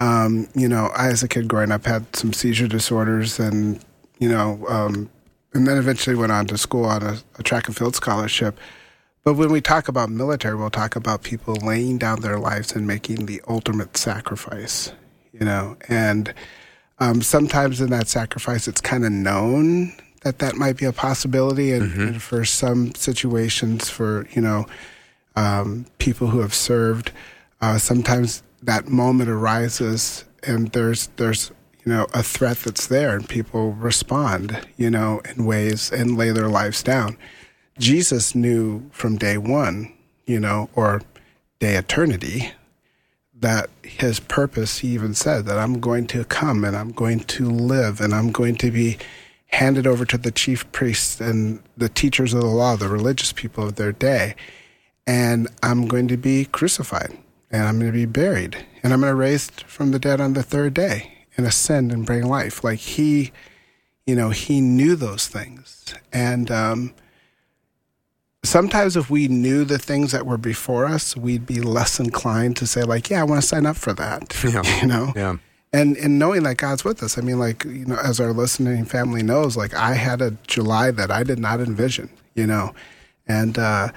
[0.00, 3.78] Um, you know, I, as a kid growing up, had some seizure disorders and,
[4.18, 5.08] you know, um,
[5.54, 8.58] and then eventually went on to school on a, a track and field scholarship.
[9.22, 12.84] But when we talk about military, we'll talk about people laying down their lives and
[12.84, 14.90] making the ultimate sacrifice,
[15.32, 16.34] you know, and
[17.02, 21.72] um, sometimes in that sacrifice, it's kind of known that that might be a possibility,
[21.72, 24.66] and, and for some situations, for you know,
[25.34, 27.10] um, people who have served,
[27.60, 31.50] uh, sometimes that moment arises, and there's there's
[31.84, 36.30] you know a threat that's there, and people respond, you know, in ways and lay
[36.30, 37.16] their lives down.
[37.80, 39.92] Jesus knew from day one,
[40.26, 41.02] you know, or
[41.58, 42.52] day eternity,
[43.42, 47.50] that his purpose, he even said that I'm going to come and I'm going to
[47.50, 48.98] live and I'm going to be
[49.48, 53.64] handed over to the chief priests and the teachers of the law, the religious people
[53.64, 54.34] of their day.
[55.06, 57.18] And I'm going to be crucified
[57.50, 60.32] and I'm going to be buried and I'm going to raise from the dead on
[60.32, 62.62] the third day and ascend and bring life.
[62.62, 63.32] Like he,
[64.06, 65.94] you know, he knew those things.
[66.12, 66.94] And, um,
[68.44, 72.66] sometimes if we knew the things that were before us, we'd be less inclined to
[72.66, 74.34] say like, yeah, I want to sign up for that.
[74.44, 74.80] Yeah.
[74.80, 75.12] You know?
[75.14, 75.36] Yeah.
[75.72, 77.16] And and knowing that God's with us.
[77.16, 80.90] I mean, like, you know, as our listening family knows, like I had a July
[80.90, 82.74] that I did not envision, you know.
[83.26, 83.88] And uh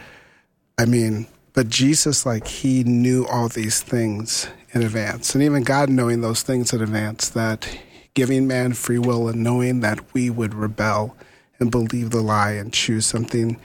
[0.78, 5.34] I mean, but Jesus, like, he knew all these things in advance.
[5.34, 7.68] And even God knowing those things in advance, that
[8.14, 11.16] giving man free will and knowing that we would rebel
[11.60, 13.58] and believe the lie and choose something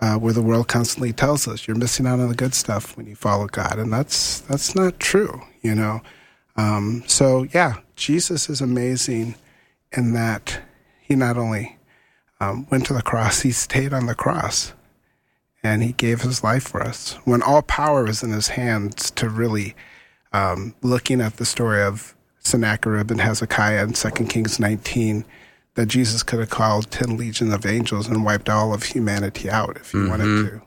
[0.00, 3.06] uh, where the world constantly tells us you're missing out on the good stuff when
[3.06, 6.00] you follow God, and that's that's not true, you know.
[6.56, 9.34] Um, so yeah, Jesus is amazing
[9.92, 10.60] in that
[11.00, 11.78] he not only
[12.40, 14.72] um, went to the cross, he stayed on the cross,
[15.62, 17.14] and he gave his life for us.
[17.24, 19.74] When all power was in his hands to really
[20.32, 25.24] um, looking at the story of Sennacherib and Hezekiah in 2 Kings 19,
[25.78, 29.76] that Jesus could have called 10 legions of angels and wiped all of humanity out
[29.76, 30.60] if he wanted to.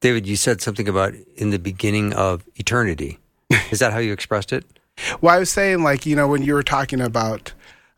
[0.00, 3.18] David, you said something about in the beginning of eternity.
[3.72, 4.64] Is that how you expressed it?
[5.20, 7.52] Well, I was saying, like, you know, when you were talking about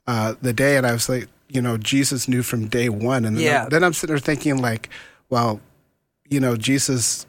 [0.06, 3.26] uh, the day, and I was like, you know, Jesus knew from day one.
[3.26, 3.68] And then, Yeah.
[3.68, 4.88] then I'm sitting there thinking, like,
[5.28, 5.60] well,
[6.30, 7.26] you know, Jesus'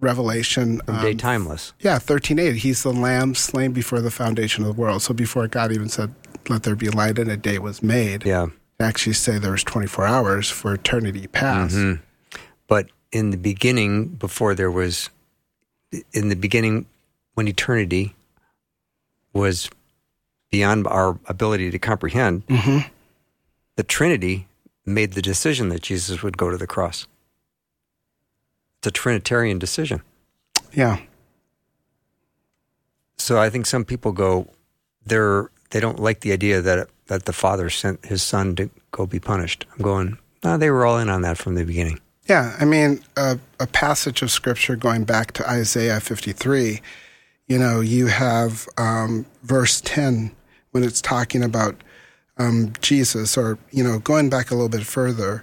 [0.00, 0.80] revelation.
[0.86, 1.74] From day timeless.
[1.80, 2.54] Yeah, 13.8.
[2.54, 5.02] He's the lamb slain before the foundation of the world.
[5.02, 6.14] So before God even said,
[6.48, 8.24] let there be light, and a day was made.
[8.24, 8.46] Yeah.
[8.80, 11.74] Actually say there was 24 hours for eternity past.
[11.74, 12.02] Mm-hmm.
[12.68, 15.10] But in the beginning, before there was,
[16.12, 16.86] in the beginning,
[17.34, 18.14] when eternity
[19.32, 19.68] was
[20.50, 22.88] beyond our ability to comprehend, Mm-hmm.
[23.76, 24.46] the Trinity
[24.86, 27.06] made the decision that Jesus would go to the cross.
[28.78, 30.02] It's a Trinitarian decision.
[30.72, 31.00] Yeah.
[33.16, 34.48] So I think some people go,
[35.04, 39.06] they're they don't like the idea that that the Father sent His Son to go
[39.06, 39.66] be punished.
[39.72, 42.00] I'm going, no, they were all in on that from the beginning.
[42.28, 46.82] Yeah, I mean, a, a passage of scripture going back to Isaiah 53,
[47.46, 50.30] you know, you have um, verse 10
[50.72, 51.74] when it's talking about
[52.36, 55.42] um, Jesus, or you know, going back a little bit further,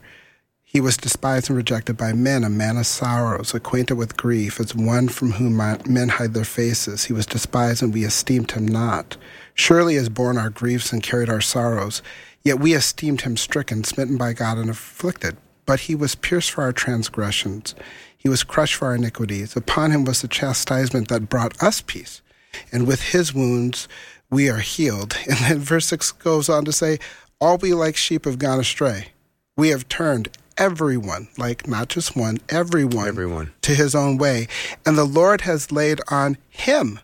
[0.63, 4.75] he was despised and rejected by men, a man of sorrows, acquainted with grief, as
[4.75, 7.05] one from whom men hide their faces.
[7.05, 9.17] He was despised, and we esteemed him not.
[9.55, 12.03] Surely has borne our griefs and carried our sorrows.
[12.43, 15.37] Yet we esteemed him stricken, smitten by God, and afflicted.
[15.65, 17.73] But he was pierced for our transgressions,
[18.17, 19.55] he was crushed for our iniquities.
[19.55, 22.21] Upon him was the chastisement that brought us peace.
[22.71, 23.87] And with his wounds
[24.29, 25.17] we are healed.
[25.29, 26.99] And then verse 6 goes on to say,
[27.39, 29.09] All we like sheep have gone astray.
[29.55, 33.53] We have turned everyone, like not just one, everyone, Everyone.
[33.61, 34.47] to his own way.
[34.85, 36.99] And the Lord has laid on him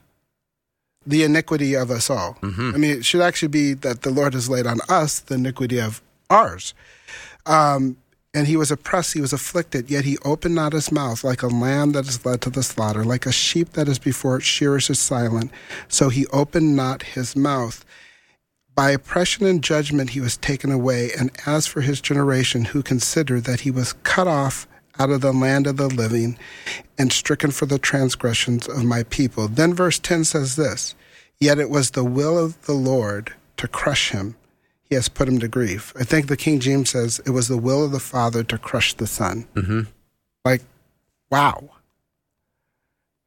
[1.05, 2.37] the iniquity of us all.
[2.75, 5.79] I mean, it should actually be that the Lord has laid on us the iniquity
[5.79, 6.73] of ours.
[7.45, 7.97] Um,
[8.33, 11.47] and he was oppressed, he was afflicted, yet he opened not his mouth, like a
[11.47, 14.89] lamb that is led to the slaughter, like a sheep that is before its shearers
[14.89, 15.51] is silent.
[15.89, 17.83] So he opened not his mouth.
[18.73, 21.11] By oppression and judgment he was taken away.
[21.19, 24.65] And as for his generation, who considered that he was cut off
[25.01, 26.37] out of the land of the living
[26.99, 29.47] and stricken for the transgressions of my people.
[29.47, 30.93] Then verse 10 says this
[31.39, 34.35] Yet it was the will of the Lord to crush him.
[34.83, 35.91] He has put him to grief.
[35.99, 38.93] I think the King James says it was the will of the Father to crush
[38.93, 39.47] the Son.
[39.55, 39.81] Mm-hmm.
[40.45, 40.61] Like,
[41.31, 41.69] wow.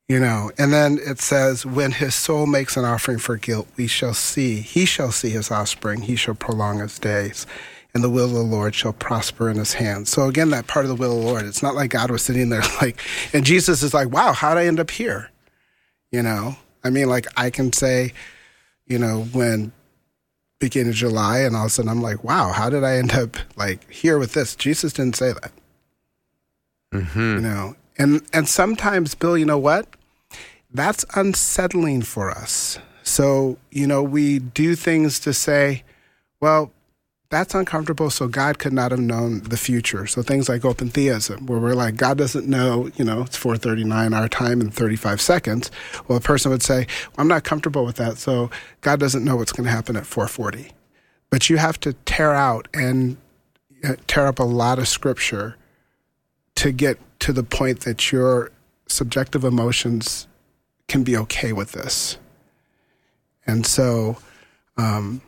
[0.09, 3.87] You know, and then it says, when his soul makes an offering for guilt, we
[3.87, 7.47] shall see, he shall see his offspring, he shall prolong his days,
[7.95, 10.11] and the will of the Lord shall prosper in his hands.
[10.11, 12.23] So again, that part of the will of the Lord, it's not like God was
[12.23, 13.01] sitting there like,
[13.33, 15.31] and Jesus is like, wow, how'd I end up here?
[16.11, 18.13] You know, I mean, like I can say,
[18.87, 19.73] you know, when
[20.61, 23.13] beginning of July, and all of a sudden I'm like, wow, how did I end
[23.13, 24.55] up like here with this?
[24.57, 25.53] Jesus didn't say that
[26.93, 27.21] Mm-hmm.
[27.21, 29.89] you know and and sometimes bill you know what
[30.73, 35.83] that's unsettling for us so you know we do things to say
[36.39, 36.71] well
[37.31, 40.07] that's uncomfortable so god could not have known the future.
[40.07, 44.15] So things like open theism where we're like god doesn't know you know it's 439
[44.15, 45.71] our time in 35 seconds.
[46.07, 49.37] Well a person would say well, i'm not comfortable with that so god doesn't know
[49.37, 50.73] what's going to happen at 440
[51.31, 53.17] but you have to tear out and
[53.85, 55.57] uh, tear up a lot of scripture
[56.55, 58.51] to get to the point that your
[58.87, 60.27] subjective emotions
[60.89, 62.19] can be okay with this.
[63.47, 64.19] And so
[64.77, 65.23] um,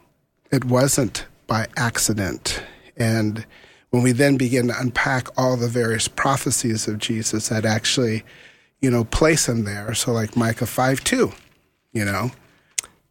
[0.50, 2.62] it wasn't by accident.
[2.96, 3.46] And
[3.90, 8.24] when we then begin to unpack all the various prophecies of Jesus that actually,
[8.80, 9.94] you know, place him there.
[9.94, 11.32] So like Micah 5 2,
[11.92, 12.30] you know,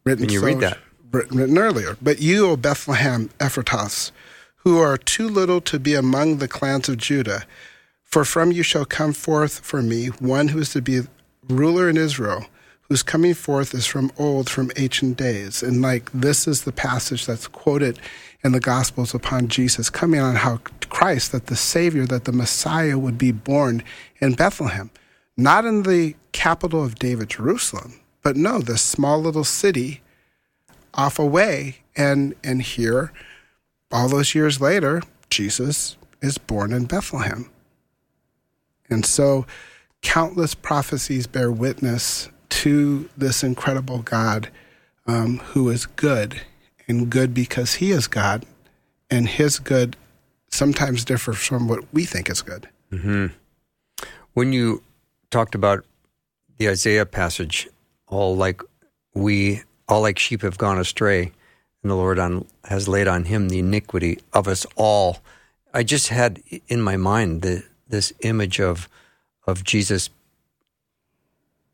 [0.04, 0.78] written, you so- read that?
[1.12, 1.96] written, written earlier.
[2.00, 4.10] But you, O Bethlehem Ephratas,
[4.56, 7.44] who are too little to be among the clans of Judah,
[8.02, 11.02] for from you shall come forth for me one who is to be
[11.48, 12.46] ruler in Israel,
[12.82, 15.62] whose coming forth is from old, from ancient days.
[15.62, 17.98] And like this is the passage that's quoted
[18.46, 22.96] in the Gospels upon Jesus coming on how Christ, that the Savior, that the Messiah
[22.96, 23.82] would be born
[24.20, 24.90] in Bethlehem,
[25.36, 30.00] not in the capital of David, Jerusalem, but no, this small little city
[30.94, 31.78] off away.
[31.96, 33.12] And and here,
[33.90, 37.50] all those years later, Jesus is born in Bethlehem.
[38.88, 39.46] And so
[40.02, 44.50] countless prophecies bear witness to this incredible God
[45.06, 46.42] um, who is good,
[46.88, 48.44] and good because he is God,
[49.10, 49.96] and his good
[50.50, 52.68] sometimes differs from what we think is good.
[52.92, 53.26] Mm-hmm.
[54.34, 54.82] When you
[55.30, 55.84] talked about
[56.58, 57.68] the Isaiah passage,
[58.06, 58.62] all like
[59.14, 61.32] we, all like sheep have gone astray,
[61.82, 65.18] and the Lord on, has laid on him the iniquity of us all.
[65.74, 68.88] I just had in my mind the, this image of
[69.46, 70.10] of Jesus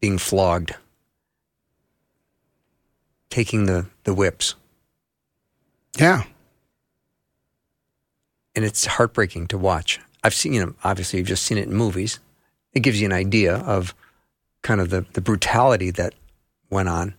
[0.00, 0.74] being flogged,
[3.30, 4.54] taking the, the whips,
[5.98, 6.24] Yeah.
[8.54, 9.98] and it's heartbreaking to watch.
[10.24, 12.20] I've seen, you know, obviously you've just seen it in movies.
[12.74, 13.94] It gives you an idea of
[14.62, 16.14] kind of the, the brutality that
[16.70, 17.14] went on.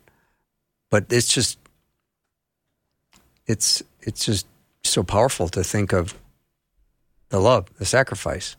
[0.90, 1.58] But it's just
[3.48, 4.46] it's it's just
[4.84, 6.14] so powerful to think of
[7.30, 8.56] the love, the sacrifice.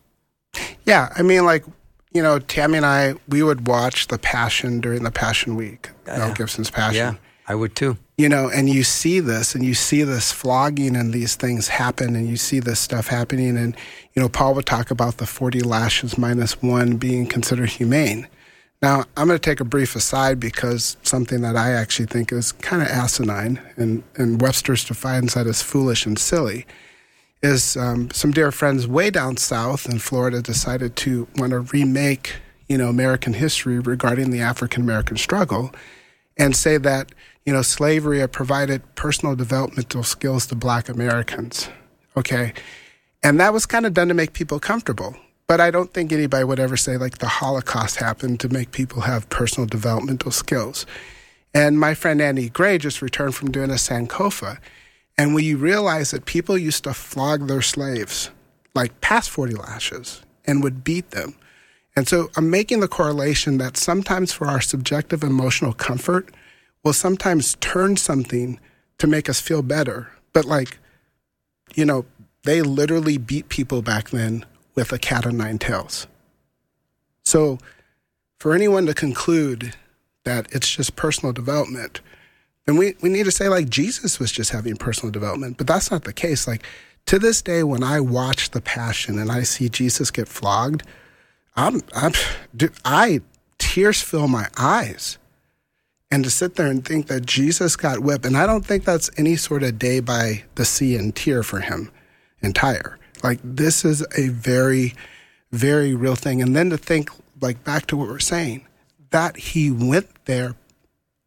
[0.84, 1.12] Yeah.
[1.16, 1.64] I mean, like,
[2.12, 6.18] you know, Tammy and I, we would watch The Passion during the Passion Week, uh,
[6.18, 6.34] Mel Yeah.
[6.34, 6.96] Gibson's Passion.
[6.96, 7.14] Yeah,
[7.48, 7.96] I would too.
[8.16, 12.14] You know, and you see this and you see this flogging and these things happen
[12.14, 13.56] and you see this stuff happening.
[13.56, 13.76] And,
[14.14, 18.28] you know, Paul would talk about the 40 lashes minus one being considered humane.
[18.80, 22.52] Now, I'm going to take a brief aside because something that I actually think is
[22.52, 26.66] kind of asinine and, and Webster's defines that as foolish and silly
[27.42, 32.36] is um, some dear friends way down south in Florida decided to want to remake,
[32.68, 35.72] you know, American history regarding the African American struggle
[36.36, 37.12] and say that,
[37.44, 41.68] you know, slavery had provided personal developmental skills to black Americans.
[42.16, 42.52] Okay.
[43.22, 45.16] And that was kind of done to make people comfortable.
[45.46, 49.02] But I don't think anybody would ever say like the Holocaust happened to make people
[49.02, 50.86] have personal developmental skills.
[51.52, 54.58] And my friend Andy Gray just returned from doing a Sankofa.
[55.18, 58.30] And when you realize that people used to flog their slaves
[58.74, 61.36] like past 40 lashes and would beat them.
[61.94, 66.34] And so I'm making the correlation that sometimes for our subjective emotional comfort,
[66.84, 68.60] will sometimes turn something
[68.98, 70.12] to make us feel better.
[70.32, 70.78] But like,
[71.74, 72.04] you know,
[72.44, 76.06] they literally beat people back then with a cat o' nine tails.
[77.24, 77.58] So
[78.38, 79.74] for anyone to conclude
[80.24, 82.00] that it's just personal development,
[82.66, 85.56] then we, we need to say like Jesus was just having personal development.
[85.56, 86.46] But that's not the case.
[86.46, 86.62] Like
[87.06, 90.82] to this day, when I watch the passion and I see Jesus get flogged,
[91.56, 92.12] I'm, I'm,
[92.54, 93.20] dude, I
[93.58, 95.18] tears fill my eyes.
[96.14, 99.10] And to sit there and think that Jesus got whipped, and I don't think that's
[99.16, 101.90] any sort of day by the sea and tear for him
[102.40, 103.00] entire.
[103.24, 104.94] Like this is a very,
[105.50, 106.40] very real thing.
[106.40, 107.10] And then to think
[107.40, 108.64] like back to what we're saying,
[109.10, 110.54] that he went there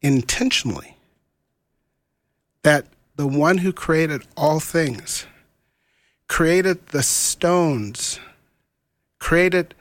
[0.01, 0.95] intentionally.
[2.63, 2.85] That
[3.17, 5.25] the one who created all things
[6.29, 8.21] created the stones,
[9.19, 9.75] created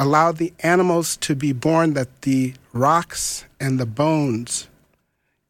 [0.00, 4.66] allowed the animals to be born that the rocks and the bones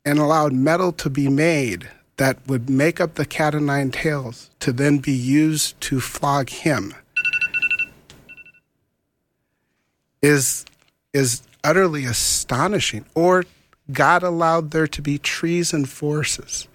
[0.04, 4.50] and allowed metal to be made that would make up the cat o' nine tails
[4.58, 6.92] to then be used to flog him.
[10.20, 10.66] Is
[11.12, 13.04] is utterly astonishing.
[13.14, 13.44] Or
[13.92, 16.66] god allowed there to be trees and forces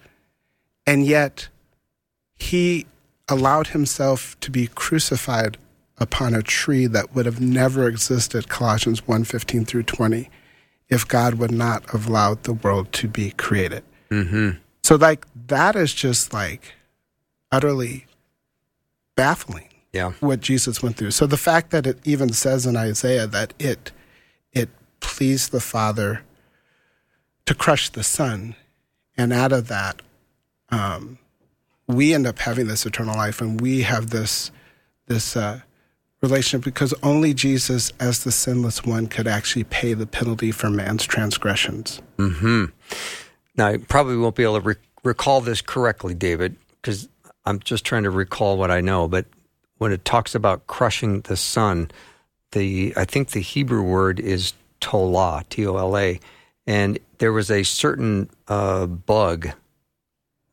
[0.86, 1.48] and yet
[2.36, 2.86] he
[3.28, 5.58] allowed himself to be crucified
[5.98, 10.28] upon a tree that would have never existed colossians 1.15 through 20
[10.88, 14.58] if god would not have allowed the world to be created Mm-hmm.
[14.84, 16.74] so like that is just like
[17.50, 18.06] utterly
[19.16, 20.12] baffling Yeah.
[20.20, 23.92] what jesus went through so the fact that it even says in isaiah that it
[24.52, 24.68] it
[25.00, 26.22] pleased the father
[27.46, 28.54] to crush the son
[29.16, 30.02] and out of that
[30.70, 31.18] um,
[31.86, 34.50] we end up having this eternal life and we have this
[35.06, 35.60] this uh,
[36.22, 41.04] relationship because only jesus as the sinless one could actually pay the penalty for man's
[41.04, 42.66] transgressions Mm-hmm.
[43.56, 47.08] Now, I probably won't be able to re- recall this correctly, David, because
[47.44, 49.08] I'm just trying to recall what I know.
[49.08, 49.26] But
[49.78, 51.90] when it talks about crushing the Son,
[52.52, 56.20] the I think the Hebrew word is tola, T O L A,
[56.66, 59.48] and there was a certain uh, bug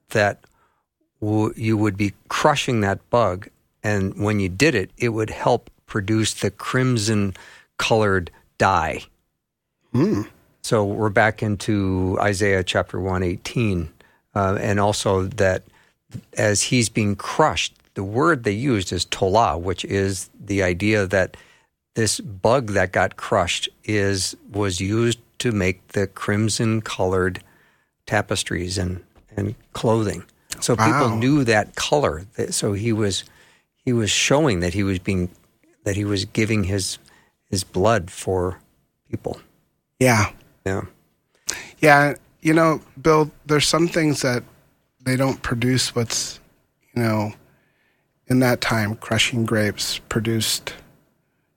[0.09, 0.43] that
[1.21, 3.47] w- you would be crushing that bug,
[3.83, 7.35] and when you did it, it would help produce the crimson
[7.77, 9.01] colored dye.
[9.91, 10.23] Hmm.
[10.61, 13.89] So we're back into Isaiah chapter 118.
[14.35, 15.63] Uh, and also that
[16.37, 21.37] as he's being crushed, the word they used is tola, which is the idea that
[21.95, 27.43] this bug that got crushed is was used to make the crimson colored
[28.07, 29.03] tapestries and,
[29.37, 30.23] and clothing.
[30.59, 31.15] So people Wow.
[31.15, 32.25] knew that color.
[32.49, 33.23] So he was
[33.85, 35.29] he was showing that he was being
[35.83, 36.97] that he was giving his
[37.49, 38.59] his blood for
[39.09, 39.39] people.
[39.99, 40.31] yeah
[40.65, 40.83] Yeah.
[41.79, 44.43] Yeah, you know, Bill, there's some things that
[45.03, 46.39] they don't produce what's,
[46.95, 47.33] you know,
[48.27, 50.73] in that time, crushing grapes produced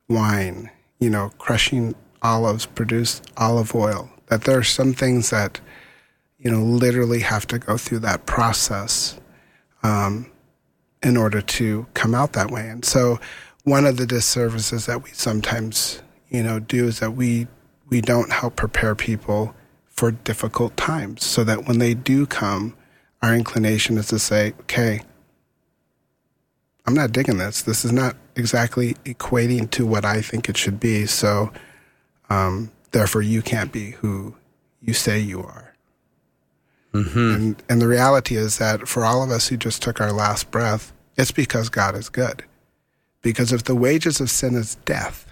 [0.08, 0.68] wine,
[0.98, 4.10] you know, crushing olives produced olive oil.
[4.26, 5.60] That there are some things that,
[6.38, 9.18] you know, literally have to go through that process
[9.84, 10.26] um,
[11.02, 12.68] in order to come out that way.
[12.68, 13.18] And so,
[13.64, 17.48] one of the disservices that we sometimes, you know, do is that we
[17.88, 19.54] we don't help prepare people
[19.86, 22.76] for difficult times so that when they do come,
[23.22, 25.00] our inclination is to say, okay,
[26.86, 27.62] I'm not digging this.
[27.62, 31.06] This is not exactly equating to what I think it should be.
[31.06, 31.52] So,
[32.30, 34.36] um, therefore, you can't be who
[34.80, 35.65] you say you are.
[37.34, 40.50] And, and the reality is that for all of us who just took our last
[40.50, 42.44] breath, it's because God is good.
[43.22, 45.26] Because if the wages of sin is death,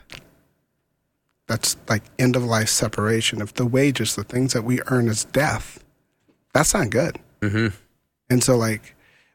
[1.47, 3.41] that's like end of life separation.
[3.41, 5.85] If the wages, the things that we earn is death,
[6.53, 7.19] that's not good.
[7.41, 7.69] Mm-hmm.
[8.31, 8.95] And so, like,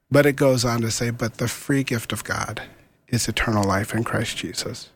[0.09, 2.63] but it goes on to say, but the free gift of God
[3.07, 4.89] is eternal life in Christ Jesus.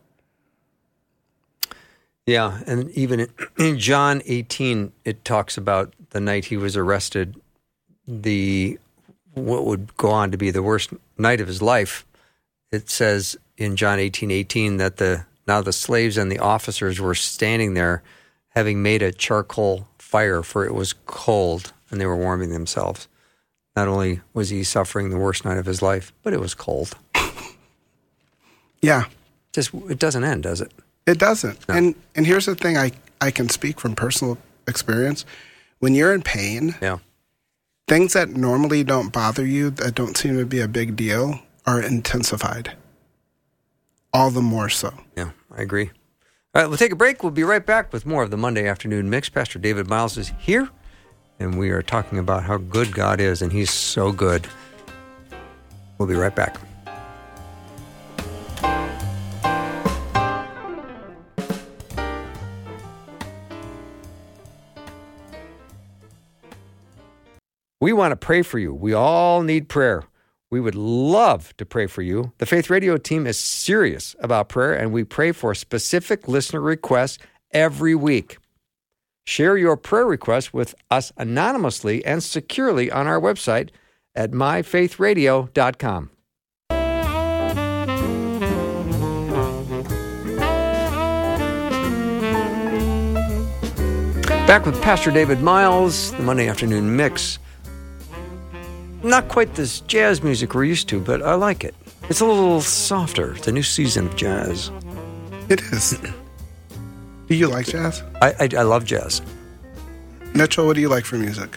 [2.26, 3.28] Yeah, and even in,
[3.58, 7.34] in John 18, it talks about the night he was arrested,
[8.06, 8.78] the
[9.34, 12.06] what would go on to be the worst night of his life.
[12.70, 17.16] It says in John 18, 18 that the now the slaves and the officers were
[17.16, 18.02] standing there,
[18.50, 23.08] having made a charcoal fire, for it was cold, and they were warming themselves.
[23.74, 26.96] Not only was he suffering the worst night of his life, but it was cold.
[28.80, 29.06] Yeah,
[29.52, 30.70] Just it doesn't end, does it?
[31.06, 31.58] it doesn't.
[31.68, 34.38] And and here's the thing I, I can speak from personal
[34.68, 35.24] experience.
[35.84, 36.96] When you're in pain, Yeah.
[37.86, 41.78] things that normally don't bother you, that don't seem to be a big deal, are
[41.78, 42.74] intensified.
[44.10, 44.94] All the more so.
[45.14, 45.90] Yeah, I agree.
[46.54, 47.22] All right, we'll take a break.
[47.22, 49.28] We'll be right back with more of the Monday afternoon mix.
[49.28, 50.70] Pastor David Myles is here,
[51.38, 54.46] and we are talking about how good God is, and He's so good.
[55.98, 56.56] We'll be right back.
[67.84, 68.72] We want to pray for you.
[68.72, 70.04] We all need prayer.
[70.50, 72.32] We would love to pray for you.
[72.38, 77.18] The Faith Radio team is serious about prayer, and we pray for specific listener requests
[77.50, 78.38] every week.
[79.26, 83.68] Share your prayer requests with us anonymously and securely on our website
[84.14, 86.10] at myfaithradio.com.
[94.46, 97.38] Back with Pastor David Myles, the Monday afternoon mix.
[99.04, 101.74] Not quite this jazz music we're used to, but I like it.
[102.08, 103.34] It's a little softer.
[103.34, 104.70] It's a new season of jazz.
[105.48, 105.98] It is.
[107.28, 108.02] do you like jazz?
[108.22, 109.20] I, I, I love jazz.
[110.34, 111.56] Mitchell, what do you like for music?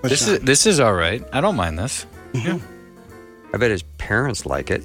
[0.00, 1.24] What's This is this is all right.
[1.32, 2.06] I don't mind this.
[2.32, 2.46] Mm-hmm.
[2.46, 2.58] Yeah.
[3.54, 4.84] I bet his parents like it.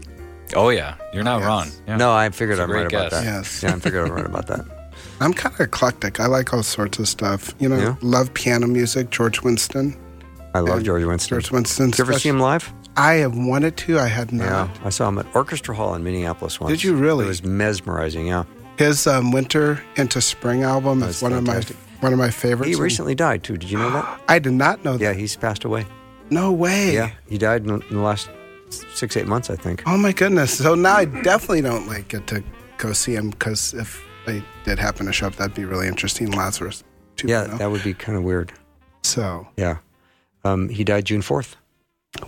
[0.56, 1.48] Oh yeah, you're not Yes.
[1.48, 1.68] wrong.
[1.88, 1.98] Yeah.
[1.98, 3.24] No, I figured It's a I'm great right about that.
[3.26, 3.62] Yes.
[3.64, 4.66] Yeah, I figured I'm right about that.
[5.20, 6.20] I'm kind of eclectic.
[6.20, 7.54] I like all sorts of stuff.
[7.60, 7.96] You know, Yeah?
[8.02, 9.10] love piano music.
[9.10, 9.98] George Winston.
[10.54, 11.36] I love George Winston.
[11.36, 11.90] George Winston.
[11.90, 12.72] Did you ever see him live?
[12.96, 13.98] I have wanted to.
[14.00, 14.46] I had not.
[14.46, 16.72] Yeah, I saw him at Orchestra Hall in Minneapolis once.
[16.72, 17.26] Did you really?
[17.26, 18.28] It was mesmerizing.
[18.28, 18.44] Yeah,
[18.78, 21.76] His um, Winter into Spring album That's is one fantastic.
[21.76, 22.76] of my one of my favorites.
[22.76, 23.58] he recently died too.
[23.58, 24.22] Did you know that?
[24.28, 25.04] I did not know that.
[25.04, 25.86] Yeah, he's passed away.
[26.30, 26.94] No way.
[26.94, 28.30] Yeah, he died in, in the last
[28.70, 29.84] six eight months, I think.
[29.88, 30.58] Oh my goodness.
[30.58, 32.44] So now I definitely don't like get to
[32.78, 36.30] go see him because if I did happen to show up, that'd be really interesting.
[36.32, 36.84] Lazarus.
[37.18, 37.30] 2.0.
[37.30, 38.52] Yeah, that would be kind of weird.
[39.04, 39.78] so Yeah,
[40.44, 41.56] um, he died June fourth.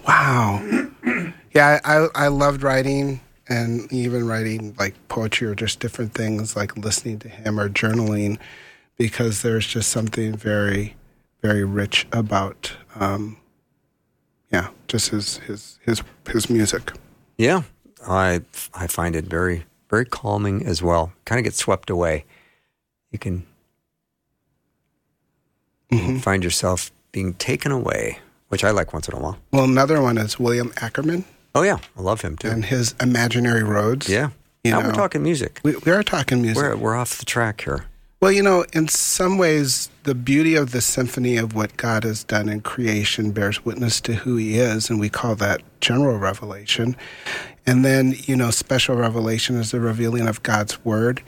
[0.08, 0.62] wow.
[1.54, 6.56] yeah, I, I I loved writing and even writing like poetry or just different things
[6.56, 8.40] like listening to him or journaling
[8.98, 10.96] because there's just something very
[11.42, 13.38] very rich about um,
[14.52, 16.92] yeah just his his his his music.
[17.38, 17.64] Yeah,
[18.08, 18.42] I
[18.74, 21.14] I find it very very calming as well.
[21.26, 22.26] Kind of get swept away.
[23.12, 23.46] You can
[25.92, 26.18] Mm-hmm.
[26.18, 29.38] find yourself being taken away, which I like once in a while.
[29.52, 31.24] Well, another one is William Ackerman
[31.56, 32.50] Oh yeah, I love him too.
[32.50, 34.10] and his Imaginary Roads.
[34.10, 34.32] yeah,
[34.66, 34.88] you now know.
[34.90, 35.62] we're talking music.
[35.64, 36.62] We, we are talking music.
[36.62, 37.86] We're we're off the track here.
[38.22, 42.26] Well, you know, in some ways, the beauty of the symphony of what God has
[42.26, 46.98] done in creation bears witness to who He is, and we call that general revelation.
[47.66, 51.24] And then, you know, special revelation is the revealing of God's word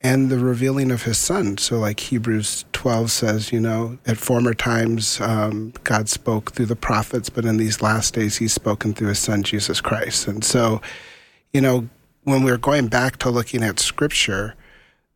[0.00, 1.58] and the revealing of His Son.
[1.58, 6.76] So, like Hebrews 12 says, you know, at former times, um, God spoke through the
[6.76, 10.28] prophets, but in these last days, He's spoken through His Son, Jesus Christ.
[10.28, 10.80] And so,
[11.52, 11.88] you know,
[12.24, 14.54] when we're going back to looking at Scripture,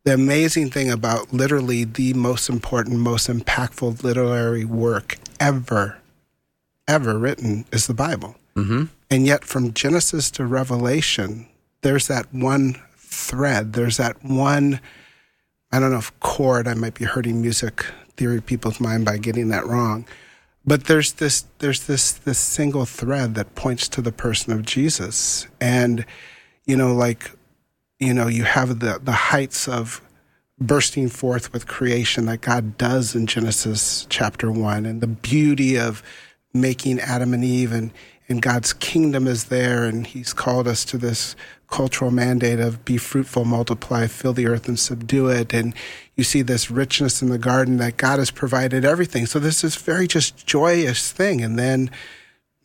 [0.03, 5.99] the amazing thing about literally the most important, most impactful literary work ever,
[6.87, 8.35] ever written is the Bible.
[8.55, 8.85] Mm-hmm.
[9.11, 11.47] And yet, from Genesis to Revelation,
[11.81, 13.73] there's that one thread.
[13.73, 14.79] There's that one,
[15.71, 17.85] I don't know if chord, I might be hurting music
[18.17, 20.05] theory people's mind by getting that wrong.
[20.65, 25.47] But there's this, there's this, this single thread that points to the person of Jesus.
[25.59, 26.05] And,
[26.65, 27.31] you know, like,
[27.99, 30.01] you know, you have the, the heights of
[30.59, 36.03] bursting forth with creation that God does in Genesis chapter one, and the beauty of
[36.53, 37.91] making Adam and Eve, and,
[38.29, 41.35] and God's kingdom is there, and He's called us to this
[41.71, 45.53] cultural mandate of be fruitful, multiply, fill the earth, and subdue it.
[45.53, 45.73] And
[46.15, 49.25] you see this richness in the garden that God has provided everything.
[49.25, 51.89] So this is very just joyous thing, and then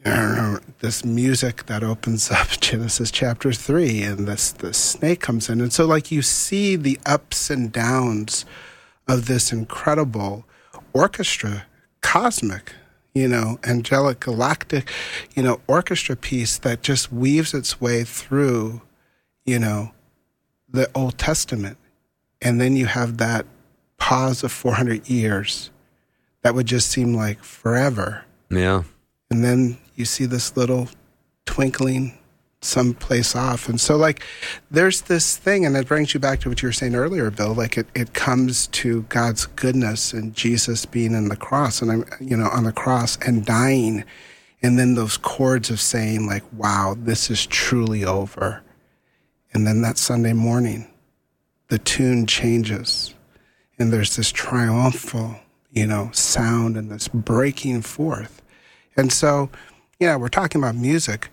[0.80, 5.72] this music that opens up Genesis chapter three, and this the snake comes in, and
[5.72, 8.44] so like you see the ups and downs
[9.08, 10.44] of this incredible
[10.92, 11.66] orchestra,
[12.02, 12.72] cosmic,
[13.14, 14.90] you know, angelic, galactic,
[15.34, 18.82] you know, orchestra piece that just weaves its way through,
[19.46, 19.92] you know,
[20.68, 21.78] the Old Testament,
[22.42, 23.46] and then you have that
[23.96, 25.70] pause of four hundred years
[26.42, 28.24] that would just seem like forever.
[28.50, 28.82] Yeah,
[29.30, 30.88] And then you see this little
[31.46, 32.18] twinkling
[32.60, 33.68] someplace off.
[33.68, 34.22] And so, like,
[34.70, 37.54] there's this thing, and it brings you back to what you were saying earlier, Bill.
[37.54, 42.04] Like, it, it comes to God's goodness and Jesus being in the cross, and I'm,
[42.20, 44.04] you know, on the cross and dying.
[44.62, 48.62] And then those chords of saying, like, wow, this is truly over.
[49.56, 50.86] And then that Sunday morning,
[51.68, 53.14] the tune changes,
[53.78, 55.34] and there's this triumphal,
[55.70, 58.42] you know, sound and this breaking forth.
[58.98, 59.48] And so,
[59.98, 61.30] yeah, we're talking about music,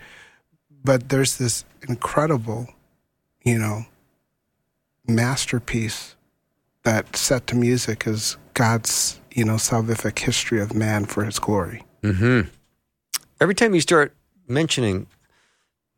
[0.86, 2.70] but there's this incredible,
[3.44, 3.88] you know,
[5.06, 6.16] masterpiece
[6.84, 11.84] that set to music is God's, you know, salvific history of man for his glory.
[12.04, 12.48] Mm-hmm.
[13.42, 14.16] Every time you start
[14.48, 15.08] mentioning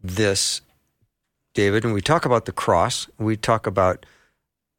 [0.01, 0.61] this,
[1.55, 4.05] David, and we talk about the cross, we talk about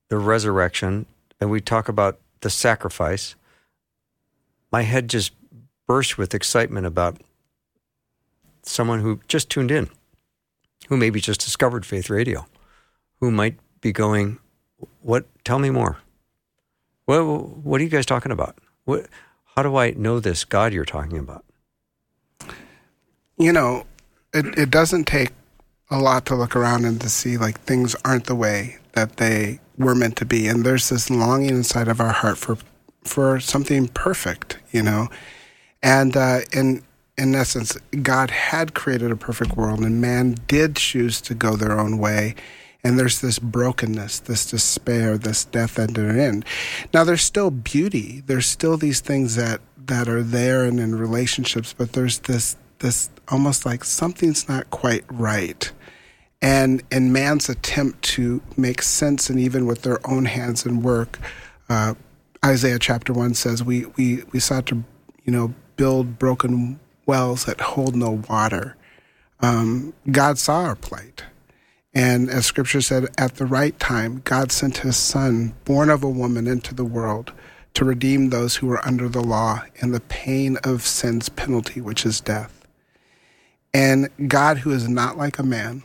[0.09, 1.07] the resurrection,
[1.41, 3.35] and we talk about the sacrifice,
[4.70, 5.33] my head just
[5.87, 7.16] bursts with excitement about
[8.62, 9.89] someone who just tuned in,
[10.89, 12.47] who maybe just discovered Faith Radio,
[13.20, 14.39] who might be going,
[15.01, 15.24] "What?
[15.45, 15.99] Tell me more.
[17.07, 17.24] What?
[17.24, 18.59] What are you guys talking about?
[18.85, 19.07] What?
[19.55, 21.45] How do I know this God you're talking about?"
[23.39, 23.87] You know,
[24.35, 25.31] it, it doesn't take
[25.91, 29.61] a lot to look around and to see like things aren't the way that they
[29.78, 32.59] were meant to be, and there's this longing inside of our heart for
[33.05, 35.09] for something perfect, you know,
[35.82, 36.82] and uh, in
[37.18, 41.78] in essence, God had created a perfect world, and man did choose to go their
[41.78, 42.34] own way.
[42.84, 46.45] And there's this brokenness, this despair, this death at an end.
[46.95, 48.22] Now, there's still beauty.
[48.26, 53.09] There's still these things that, that are there and in relationships, but there's this this
[53.28, 55.72] almost like something's not quite right.
[56.47, 61.18] And in man's attempt to make sense, and even with their own hands and work,
[61.68, 61.94] uh,
[62.44, 64.84] Isaiah chapter one says, "We we we sought to,
[65.24, 68.76] you know, build broken wells that hold no water."
[69.40, 71.24] Um, God saw our plight,
[71.92, 76.09] and as Scripture said, at the right time, God sent His Son, born of a
[76.09, 77.32] woman, into the world
[77.74, 82.07] to redeem those who were under the law and the pain of sin's penalty, which
[82.07, 82.64] is death.
[83.74, 85.82] And God, who is not like a man,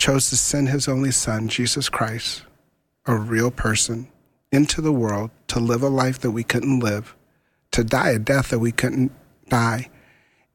[0.00, 2.42] chose to send his only son, Jesus Christ,
[3.06, 4.08] a real person,
[4.50, 7.14] into the world to live a life that we couldn't live,
[7.70, 9.12] to die a death that we couldn't
[9.48, 9.90] die,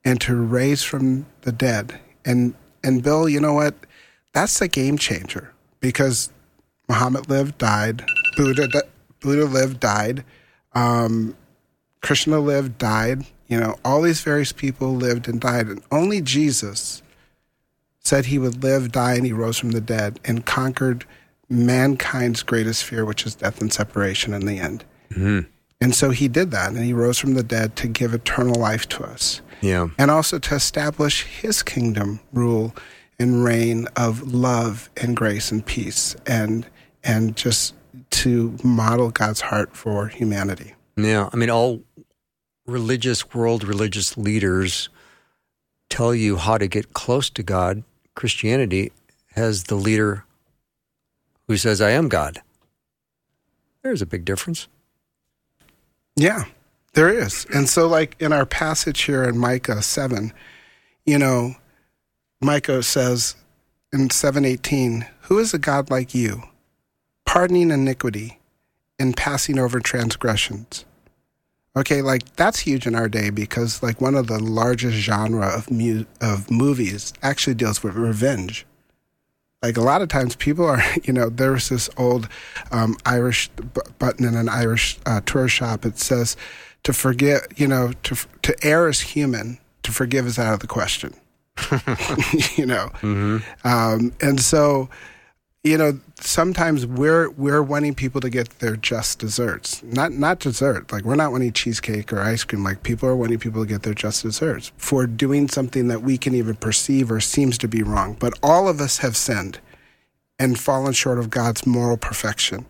[0.03, 1.99] and to raise from the dead.
[2.25, 3.75] And and Bill, you know what?
[4.33, 6.31] That's a game changer because
[6.89, 8.03] Muhammad lived, died,
[8.35, 8.67] Buddha
[9.21, 10.25] Buddha lived, died,
[10.73, 11.37] um,
[12.01, 17.03] Krishna lived, died, you know, all these various people lived and died, and only Jesus
[18.05, 21.05] said he would live, die, and he rose from the dead and conquered
[21.49, 24.85] mankind's greatest fear, which is death and separation in the end.
[25.09, 25.49] Mm-hmm.
[25.81, 28.87] And so he did that, and he rose from the dead to give eternal life
[28.89, 29.41] to us.
[29.61, 29.89] Yeah.
[29.97, 32.75] And also to establish his kingdom rule
[33.19, 36.65] and reign of love and grace and peace and
[37.03, 37.75] and just
[38.09, 40.73] to model God's heart for humanity.
[40.97, 41.29] Yeah.
[41.31, 41.81] I mean, all
[42.65, 44.89] religious world religious leaders
[45.89, 47.83] tell you how to get close to God.
[48.15, 48.91] Christianity
[49.33, 50.25] has the leader
[51.47, 52.41] who says, I am God.
[53.83, 54.67] There's a big difference.
[56.15, 56.45] Yeah,
[56.93, 57.45] there is.
[57.53, 60.33] And so, like in our passage here in Micah 7,
[61.05, 61.55] you know,
[62.41, 63.35] Micah says
[63.91, 66.43] in 718, Who is a God like you,
[67.25, 68.39] pardoning iniquity
[68.97, 70.85] and passing over transgressions?
[71.77, 75.69] Okay, like that's huge in our day because like one of the largest genre of
[75.69, 78.65] mu- of movies actually deals with revenge.
[79.61, 82.29] Like a lot of times, people are you know there was this old
[82.71, 85.85] um, Irish b- button in an Irish uh, tour shop.
[85.85, 86.37] It says
[86.83, 90.67] to forget, you know, to to err is human, to forgive is out of the
[90.67, 91.13] question.
[92.55, 92.89] you know,
[93.63, 94.89] um, and so
[95.65, 99.81] you know sometimes we're we're wanting people to get their just desserts.
[99.81, 100.91] Not not dessert.
[100.91, 102.63] Like we're not wanting cheesecake or ice cream.
[102.63, 106.19] Like people are wanting people to get their just desserts for doing something that we
[106.19, 108.15] can even perceive or seems to be wrong.
[108.19, 109.59] But all of us have sinned
[110.37, 112.67] and fallen short of God's moral perfection.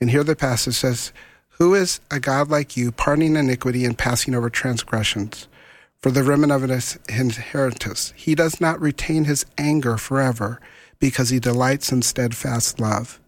[0.00, 1.12] And here the passage says
[1.58, 5.48] who is a God like you pardoning iniquity and passing over transgressions
[6.00, 8.12] for the remnant of his inheritance?
[8.14, 10.60] He does not retain his anger forever
[10.98, 13.20] because he delights in steadfast love.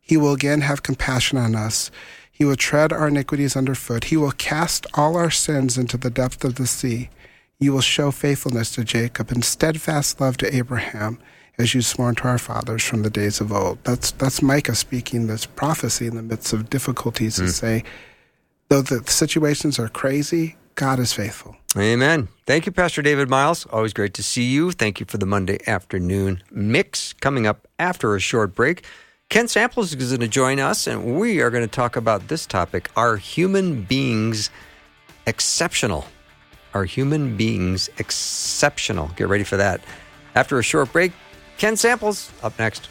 [0.00, 1.90] He will again have compassion on us.
[2.30, 4.04] He will tread our iniquities underfoot.
[4.04, 7.10] He will cast all our sins into the depth of the sea.
[7.58, 11.18] You will show faithfulness to Jacob and steadfast love to Abraham,
[11.58, 13.78] as you sworn to our fathers from the days of old.
[13.84, 17.48] That's that's Micah speaking this prophecy in the midst of difficulties to hmm.
[17.48, 17.84] say,
[18.68, 21.56] though the situations are crazy, God is faithful.
[21.76, 22.28] Amen.
[22.44, 23.66] Thank you, Pastor David Myles.
[23.66, 24.72] Always great to see you.
[24.72, 27.14] Thank you for the Monday afternoon mix.
[27.14, 28.84] Coming up after a short break,
[29.30, 32.46] Ken Samples is going to join us, and we are going to talk about this
[32.46, 34.50] topic Are human beings
[35.26, 36.04] exceptional?
[36.74, 39.10] Are human beings exceptional?
[39.16, 39.80] Get ready for that.
[40.34, 41.12] After a short break,
[41.56, 42.90] Ken Samples up next.